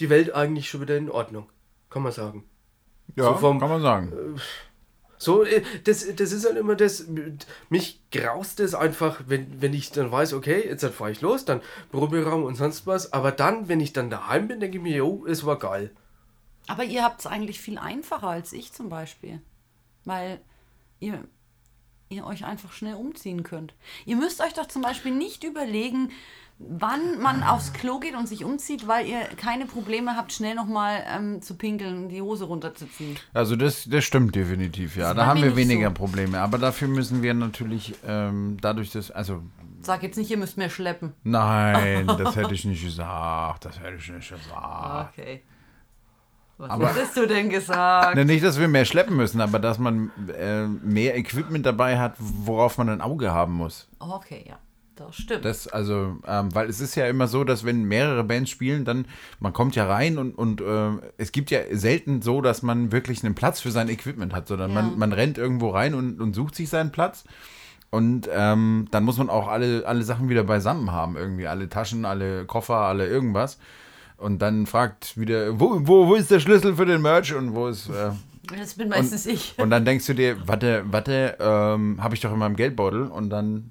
[0.00, 1.48] die Welt eigentlich schon wieder in Ordnung.
[1.90, 2.44] Kann man sagen.
[3.16, 4.40] Ja, So vom- kann man sagen.
[5.20, 7.06] So, äh, das, das ist halt immer das,
[7.68, 11.60] mich graust es einfach, wenn, wenn ich dann weiß, okay, jetzt fahre ich los, dann
[11.92, 15.26] Proberaum und sonst was, aber dann, wenn ich dann daheim bin, denke ich mir, jo,
[15.26, 15.90] es war geil.
[16.68, 19.42] Aber ihr habt es eigentlich viel einfacher als ich zum Beispiel.
[20.06, 20.40] Weil
[21.00, 21.22] ihr,
[22.08, 23.74] ihr euch einfach schnell umziehen könnt.
[24.06, 26.12] Ihr müsst euch doch zum Beispiel nicht überlegen,
[26.68, 31.02] wann man aufs Klo geht und sich umzieht, weil ihr keine Probleme habt, schnell nochmal
[31.08, 33.16] ähm, zu pinkeln und die Hose runterzuziehen.
[33.32, 35.14] Also das, das stimmt definitiv, ja.
[35.14, 35.94] Da haben wir weniger so.
[35.94, 36.38] Probleme.
[36.40, 39.42] Aber dafür müssen wir natürlich ähm, dadurch, dass, also
[39.82, 41.14] Sag jetzt nicht, ihr müsst mehr schleppen.
[41.24, 43.64] nein, das hätte ich nicht gesagt.
[43.64, 45.18] Das hätte ich nicht gesagt.
[45.18, 45.42] Okay.
[46.58, 48.16] Was Aber- hättest du denn gesagt?
[48.16, 52.16] Ne, nicht, dass wir mehr schleppen müssen, aber dass man äh, mehr Equipment dabei hat,
[52.18, 53.88] worauf man ein Auge haben muss.
[53.98, 54.58] Okay, ja.
[55.06, 55.44] Das stimmt.
[55.46, 59.06] Das, also, ähm, weil es ist ja immer so, dass wenn mehrere Bands spielen, dann,
[59.38, 63.24] man kommt ja rein und, und äh, es gibt ja selten so, dass man wirklich
[63.24, 64.82] einen Platz für sein Equipment hat, sondern Ja.
[64.82, 67.24] man, man rennt irgendwo rein und, und sucht sich seinen Platz.
[67.88, 71.46] Und ähm, dann muss man auch alle, alle Sachen wieder beisammen haben, irgendwie.
[71.48, 73.58] Alle Taschen, alle Koffer, alle irgendwas.
[74.18, 77.68] Und dann fragt wieder, wo, wo, wo ist der Schlüssel für den Merch und wo
[77.68, 77.88] ist.
[77.88, 78.10] Äh,
[78.58, 79.54] das bin meistens ich.
[79.58, 83.30] und dann denkst du dir, warte, warte, ähm, habe ich doch in meinem Geldbeutel und
[83.30, 83.70] dann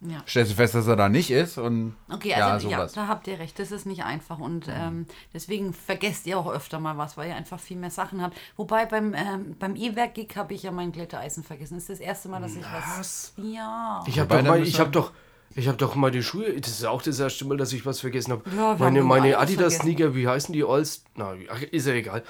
[0.00, 0.22] Ja.
[0.28, 2.92] stellst du fest, dass er da nicht ist und Okay, ja, also ja, sowas.
[2.92, 6.78] da habt ihr recht, das ist nicht einfach und ähm, deswegen vergesst ihr auch öfter
[6.78, 8.36] mal was, weil ihr einfach viel mehr Sachen habt.
[8.56, 11.74] Wobei beim, ähm, beim E-Werk-Gig habe ich ja mein Glätteisen vergessen.
[11.74, 13.32] Das ist das erste Mal, dass ich was...
[13.38, 14.04] Ja.
[14.06, 15.10] Ich habe doch, mal- ich wir- hab doch,
[15.56, 17.98] ich habe doch mal die Schuhe, das ist auch das erste Mal, dass ich was
[17.98, 18.44] vergessen habe.
[18.56, 20.62] Ja, meine meine Adidas-Sneaker, wie heißen die?
[20.62, 21.32] Alls, na,
[21.72, 22.22] ist ja egal.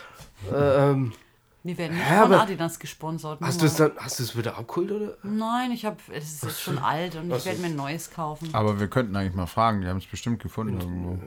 [0.55, 1.13] Ähm,
[1.69, 3.41] Wir werden nicht Hä, von aber- Adidas gesponsert.
[3.43, 5.17] hast du es dann, hast du es wieder abgeholt, oder?
[5.23, 8.49] Nein, ich habe, es ist jetzt schon alt und ich werde mir ein neues kaufen.
[8.53, 11.19] Aber wir könnten eigentlich mal fragen, die haben es bestimmt gefunden irgendwo.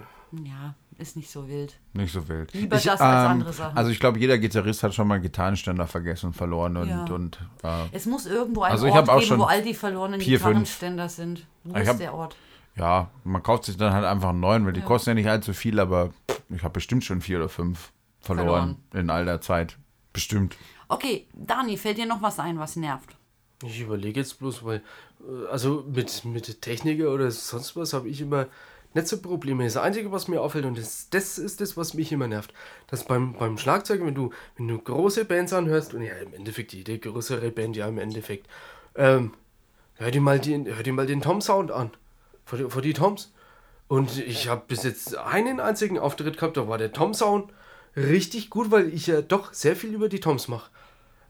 [0.44, 1.78] Ja, ist nicht so wild.
[1.94, 2.54] Nicht so wild.
[2.54, 3.78] Lieber das als andere Sachen.
[3.78, 7.04] Also ich glaube, jeder Gitarrist hat schon mal einen Gitarrenständer vergessen und verloren und, Ja.
[7.06, 9.62] und äh, Es muss irgendwo ein Also ich Ort hab auch geben, schon wo all
[9.62, 10.48] die verlorenen vier, fünf.
[10.50, 11.46] Gitarrenständer sind.
[11.66, 12.36] Wo Ich ist hab- der Ort?
[12.78, 15.54] ja, man kauft sich dann halt einfach einen neuen, weil die kosten ja nicht allzu
[15.54, 16.10] viel, aber
[16.50, 19.78] ich habe bestimmt schon vier oder fünf verloren, in all der Zeit.
[20.14, 20.57] Bestimmt.
[20.88, 23.16] Okay, Dani, fällt dir noch was ein, was nervt?
[23.64, 24.82] Ich überlege jetzt bloß, weil,
[25.22, 28.47] äh, also mit, mit Techniker oder sonst was habe ich immer
[28.93, 29.64] nicht so Probleme.
[29.64, 32.53] Das Einzige, was mir auffällt, und das, das ist das, was mich immer nervt,
[32.88, 36.74] dass beim, beim Schlagzeug, wenn du, wenn du große Bands anhörst, und ja, im Endeffekt
[36.74, 38.47] jede größere Band, ja, im Endeffekt,
[38.95, 39.34] ähm,
[39.95, 41.91] hör dir mal den, hör dir mal den Tom-Sound an.
[42.43, 43.32] Vor die, vor die Toms.
[43.88, 47.51] Und ich habe bis jetzt einen einzigen Auftritt gehabt, da war der Tom-Sound
[47.96, 50.70] richtig gut, weil ich ja doch sehr viel über die Toms mache.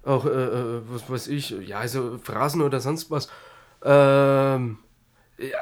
[0.03, 3.29] Auch, äh, äh, was weiß ich, ja, also Phrasen oder sonst was.
[3.83, 4.79] Ähm,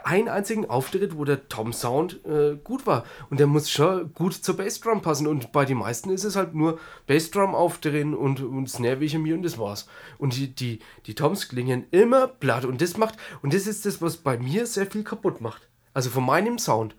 [0.03, 3.05] einen einzigen Auftritt, wo der Tom-Sound äh, gut war.
[3.29, 5.27] Und der muss schon gut zur Bassdrum passen.
[5.27, 9.35] Und bei den meisten ist es halt nur Bassdrum aufdrehen und, und Snare wie mir
[9.35, 9.87] und das war's.
[10.17, 12.65] Und die, die, die Toms klingen immer platt.
[12.65, 15.67] Und das macht, und das ist das, was bei mir sehr viel kaputt macht.
[15.93, 16.95] Also von meinem Sound.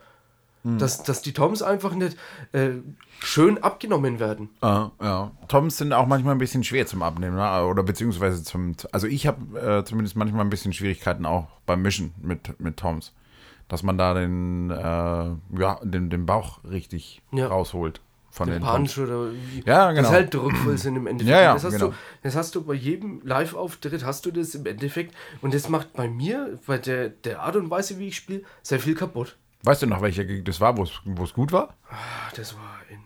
[0.63, 2.19] Dass, dass die Toms einfach nicht
[2.53, 2.71] äh,
[3.21, 4.51] schön abgenommen werden.
[4.63, 5.31] Ja, ja.
[5.49, 7.65] Toms sind auch manchmal ein bisschen schwer zum Abnehmen, ne?
[7.65, 8.75] oder beziehungsweise zum.
[8.93, 13.15] Also ich habe äh, zumindest manchmal ein bisschen Schwierigkeiten auch beim Mischen mit, mit Toms.
[13.69, 17.47] Dass man da den, äh, ja, den, den Bauch richtig Ja.
[17.47, 18.01] rausholt
[18.31, 18.69] von den, den.
[18.69, 19.63] Punch oder wie.
[19.65, 20.03] Ja, genau.
[20.03, 21.31] Das halt druckvoll sind im Endeffekt.
[21.37, 21.89] Ja, ja, das, hast genau.
[21.89, 25.15] du, das hast du bei jedem Live-Auftritt, hast du das im Endeffekt.
[25.41, 28.79] Und das macht bei mir, bei der, der Art und Weise, wie ich spiele, sehr
[28.79, 29.37] viel kaputt.
[29.63, 31.75] Weißt du noch, welcher Gig das war, wo es gut war?
[31.91, 31.95] Ah,
[32.35, 32.99] Das war in.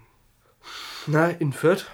[1.07, 1.87] Na, in Fürth?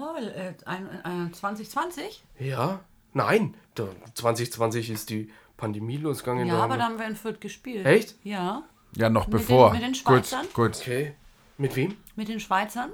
[0.00, 2.24] Oh, äh, ein, äh, 2020?
[2.38, 2.80] Ja.
[3.12, 6.46] Nein, da, 2020 ist die Pandemie losgegangen.
[6.48, 7.86] Ja, da aber da haben wir in Fürth gespielt.
[7.86, 8.16] Echt?
[8.24, 8.62] Ja.
[8.96, 9.70] Ja, noch Mit bevor.
[9.70, 10.46] den- mit den kurz, Schweizern?
[10.54, 10.80] kurz.
[10.80, 11.14] Okay.
[11.58, 11.96] Mit wem?
[12.16, 12.90] Mit den Schweizern?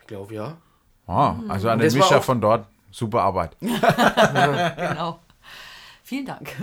[0.00, 0.56] Ich glaube ja.
[1.06, 2.66] Ah, also an den Das war Mischer auch- von dort.
[2.90, 3.56] Super Arbeit.
[3.60, 5.20] Genau.
[6.02, 6.54] Vielen Dank.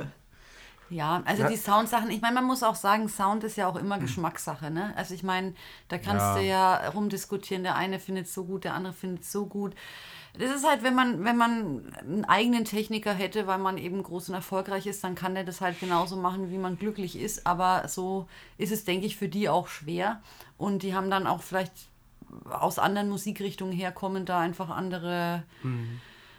[0.94, 3.98] Ja, also die Soundsachen, ich meine, man muss auch sagen, Sound ist ja auch immer
[3.98, 4.94] Geschmackssache, ne?
[4.96, 5.56] Also ich meine,
[5.88, 6.36] da kannst Ja.
[6.36, 9.74] du ja rumdiskutieren, der eine findet es so gut, der andere findet es so gut.
[10.38, 14.30] Das ist halt, wenn man, wenn man einen eigenen Techniker hätte, weil man eben groß
[14.30, 17.46] und erfolgreich ist, dann kann der das halt genauso machen, wie man glücklich ist.
[17.46, 18.28] Aber so
[18.58, 20.22] ist es, denke ich, für die auch schwer.
[20.58, 21.74] Und die haben dann auch vielleicht
[22.50, 25.44] aus anderen Musikrichtungen herkommen, da einfach andere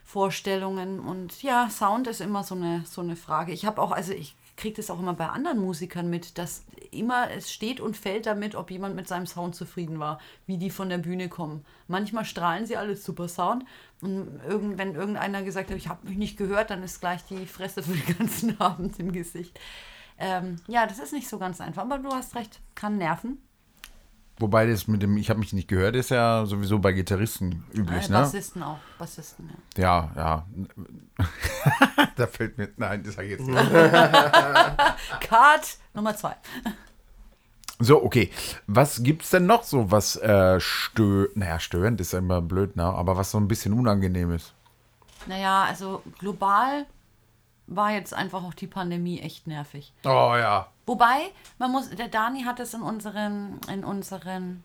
[0.05, 1.01] Vorstellungen.
[1.01, 3.53] Und ja, Sound ist immer so eine, so eine Frage.
[3.53, 7.31] Ich habe auch, also ich kriege das auch immer bei anderen Musikern mit, dass immer
[7.31, 10.89] es steht und fällt damit, ob jemand mit seinem Sound zufrieden war, wie die von
[10.89, 11.65] der Bühne kommen.
[11.89, 13.65] Manchmal strahlen sie alles super Sound
[14.01, 17.47] und irgend, wenn irgendeiner gesagt hat, ich habe mich nicht gehört, dann ist gleich die
[17.47, 19.59] Fresse für den ganzen Abend im Gesicht.
[20.19, 23.39] Ähm, ja, das ist nicht so ganz einfach, aber du hast recht, kann nerven.
[24.39, 28.09] Wobei das mit dem, ich habe mich nicht gehört, ist ja sowieso bei Gitarristen üblich,
[28.09, 28.19] ne?
[28.19, 30.11] Bassisten auch, Bassisten, ja.
[30.17, 30.47] Ja,
[31.17, 31.27] ja.
[32.17, 33.71] da fällt mir, nein, das sage ich jetzt nicht.
[35.21, 36.35] Card Nummer zwei.
[37.79, 38.31] So, okay.
[38.67, 42.85] Was gibt's denn noch so, was äh, stö naja, störend ist ja immer blöd, ne?
[42.85, 44.53] Aber was so ein bisschen unangenehm ist.
[45.27, 46.87] Naja, also global
[47.67, 49.93] war jetzt einfach auch die Pandemie echt nervig.
[50.05, 50.69] Oh ja.
[50.87, 54.63] Wobei, man muss, der Dani hat es in unseren, in unseren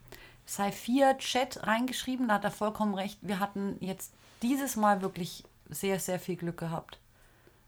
[0.47, 3.19] Sci-4-Chat reingeschrieben, da hat er vollkommen recht.
[3.21, 6.99] Wir hatten jetzt dieses Mal wirklich sehr, sehr viel Glück gehabt.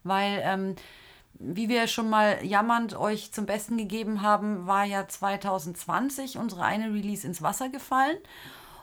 [0.03, 0.75] Weil, ähm,
[1.35, 6.93] wie wir schon mal jammernd euch zum Besten gegeben haben, war ja 2020 unsere eine
[6.93, 8.17] Release ins Wasser gefallen.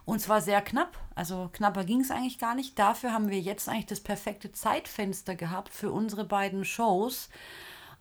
[0.09, 0.97] Und zwar sehr knapp.
[1.15, 2.79] Also knapper ging es eigentlich gar nicht.
[2.79, 7.29] Dafür haben wir jetzt eigentlich das perfekte Zeitfenster gehabt für unsere beiden Shows.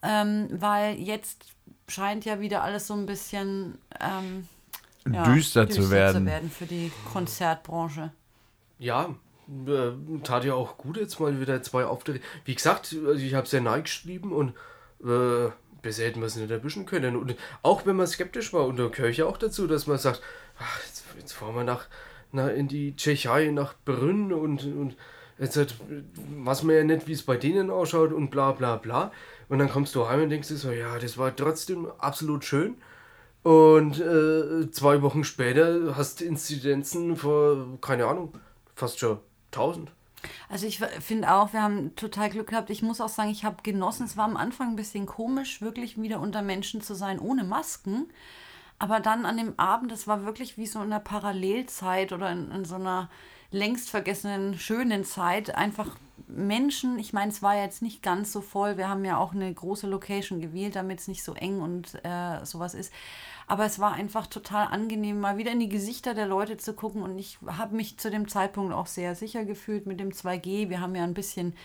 [0.01, 1.47] Ähm, weil jetzt
[1.89, 4.47] scheint ja wieder alles so ein bisschen ähm,
[5.11, 6.23] ja, Düster zu werden.
[6.23, 8.13] zu werden für die Konzertbranche.
[8.79, 9.13] Ja,
[9.67, 9.91] äh,
[10.23, 12.21] tat ja auch gut jetzt mal wieder zwei Auftritte.
[12.45, 14.53] Wie gesagt, also ich habe sehr nahe geschrieben und
[15.03, 15.51] äh,
[15.81, 17.17] besser hätten wir es nicht erwischen können.
[17.17, 19.97] Und auch wenn man skeptisch war, und da gehöre ich ja auch dazu, dass man
[19.97, 20.21] sagt,
[20.57, 20.79] ach,
[21.17, 21.87] jetzt, fahren wir nach,
[22.31, 24.95] nach in die Tschechei, nach Brünn und, und
[25.39, 25.75] jetzt hat,
[26.37, 29.11] was man ja nicht, wie es bei denen ausschaut und bla bla bla.
[29.49, 32.75] Und dann kommst du heim und denkst dir so, ja, das war trotzdem absolut schön.
[33.43, 38.33] Und äh, zwei Wochen später hast du Inzidenzen vor, keine Ahnung,
[38.75, 39.19] fast schon
[39.51, 39.91] 1000.
[40.49, 42.69] Also ich finde auch, wir haben total Glück gehabt.
[42.69, 44.05] Ich muss auch sagen, ich habe genossen.
[44.05, 48.07] Es war am Anfang ein bisschen komisch, wirklich wieder unter Menschen zu sein, ohne Masken.
[48.79, 52.51] Aber dann an dem Abend, das war wirklich wie so in einer Parallelzeit oder in,
[52.51, 53.09] in so einer
[53.49, 55.55] längst vergessenen, schönen Zeit.
[55.55, 55.97] Einfach
[56.27, 58.77] Menschen, ich meine, es war jetzt nicht ganz so voll.
[58.77, 62.43] Wir haben ja auch eine große Location gewählt, damit es nicht so eng und äh,
[62.45, 62.93] sowas ist.
[63.47, 67.01] Aber es war einfach total angenehm, mal wieder in die Gesichter der Leute zu gucken.
[67.01, 70.69] Und ich habe mich zu dem Zeitpunkt auch sehr sicher gefühlt mit dem 2G.
[70.69, 71.55] Wir haben ja ein bisschen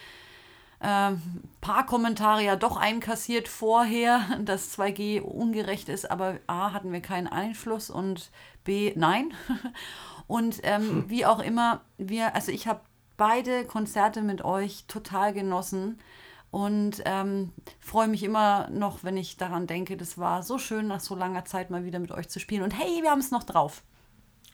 [0.82, 1.12] äh,
[1.60, 7.28] paar Kommentare ja doch einkassiert vorher, dass 2G ungerecht ist, aber A hatten wir keinen
[7.28, 8.30] Einfluss und
[8.64, 9.32] B nein.
[10.28, 12.80] Und ähm, wie auch immer, wir, also ich habe
[13.18, 15.98] beide Konzerte mit euch total genossen
[16.50, 21.00] und ähm, freue mich immer noch, wenn ich daran denke, das war so schön, nach
[21.00, 22.62] so langer Zeit mal wieder mit euch zu spielen.
[22.62, 23.82] Und hey, wir haben es noch drauf.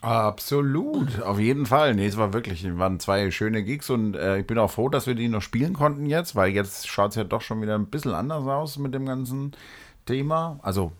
[0.00, 1.94] Absolut, auf jeden Fall.
[1.94, 4.88] Nee, es war wirklich, es waren zwei schöne Gigs und äh, ich bin auch froh,
[4.88, 7.74] dass wir die noch spielen konnten jetzt, weil jetzt schaut es ja doch schon wieder
[7.74, 9.52] ein bisschen anders aus mit dem ganzen
[10.06, 10.60] Thema.
[10.62, 10.92] Also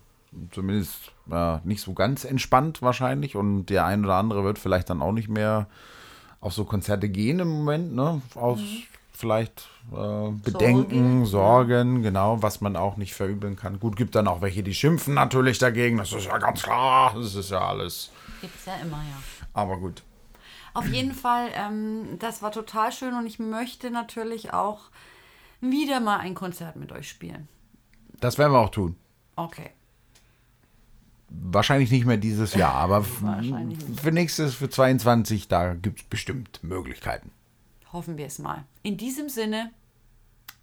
[0.51, 5.01] zumindest äh, nicht so ganz entspannt wahrscheinlich und der ein oder andere wird vielleicht dann
[5.01, 5.67] auch nicht mehr
[6.41, 8.21] auf so Konzerte gehen im Moment, ne?
[8.35, 8.59] Aus
[9.13, 13.79] vielleicht äh, Bedenken, Sorgen, genau, was man auch nicht verübeln kann.
[13.79, 17.35] Gut, gibt dann auch welche, die schimpfen natürlich dagegen, das ist ja ganz klar, das
[17.35, 18.11] ist ja alles.
[18.41, 19.21] Gibt es ja immer, ja.
[19.53, 20.03] Aber gut.
[20.73, 24.89] Auf jeden Fall, ähm, das war total schön und ich möchte natürlich auch
[25.61, 27.47] wieder mal ein Konzert mit euch spielen.
[28.19, 28.95] Das werden wir auch tun.
[29.35, 29.71] Okay.
[31.29, 37.31] Wahrscheinlich nicht mehr dieses Jahr, aber für nächstes, für 22, da gibt es bestimmt Möglichkeiten.
[37.93, 38.65] Hoffen wir es mal.
[38.81, 39.71] In diesem Sinne,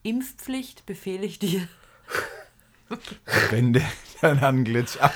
[0.02, 1.68] Impfpflicht befehle ich dir.
[3.50, 3.82] Wende
[4.20, 5.14] dein Anglitz ab.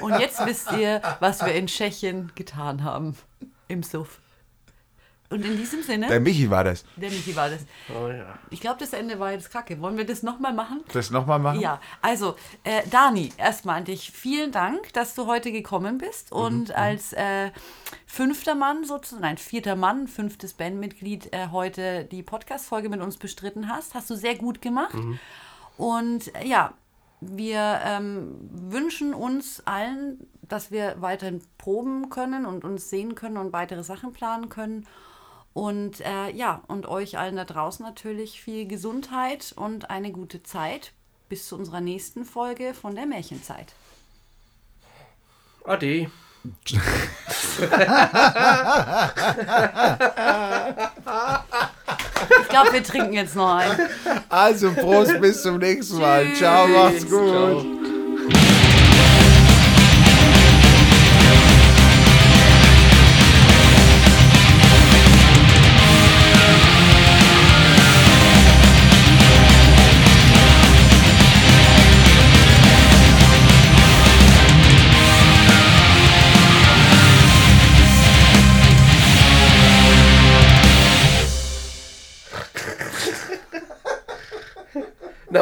[0.00, 3.16] Und jetzt wisst ihr, was wir in Tschechien getan haben.
[3.68, 4.20] Im Suff.
[5.28, 6.84] Und in diesem Sinne, Der Michi war das.
[6.94, 7.62] der Michi war das.
[7.92, 8.38] Oh ja.
[8.50, 9.80] Ich glaube, das Ende war jetzt kacke.
[9.80, 10.84] Wollen wir das nochmal machen?
[10.92, 11.58] Das nochmal machen?
[11.58, 14.12] Ja, also äh, Dani, erstmal an dich.
[14.12, 17.50] Vielen Dank, dass du heute gekommen bist und als äh,
[18.06, 23.68] fünfter Mann sozusagen, nein, vierter Mann, fünftes Bandmitglied äh, heute die Podcast-Folge mit uns bestritten
[23.68, 23.94] hast.
[23.94, 24.94] Hast du sehr gut gemacht.
[25.76, 26.72] Und äh, ja,
[27.20, 33.52] wir ähm, wünschen uns allen, dass wir weiterhin proben können und uns sehen können und
[33.52, 34.86] weitere Sachen planen können.
[35.54, 40.92] Und äh, ja, und euch allen da draußen natürlich viel Gesundheit und eine gute Zeit
[41.28, 43.72] bis zu unserer nächsten Folge von der Märchenzeit.
[45.64, 46.10] Ade.
[52.42, 53.70] Ich glaube, wir trinken jetzt noch ein.
[54.28, 56.32] Also Prost, bis zum nächsten Mal.
[56.34, 57.28] Ciao, macht's gut.
[57.28, 57.85] Ciao.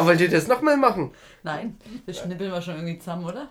[0.06, 1.12] Wollt ihr das nochmal machen?
[1.42, 1.76] Nein,
[2.06, 3.48] das schnippeln wir schon irgendwie zusammen, oder?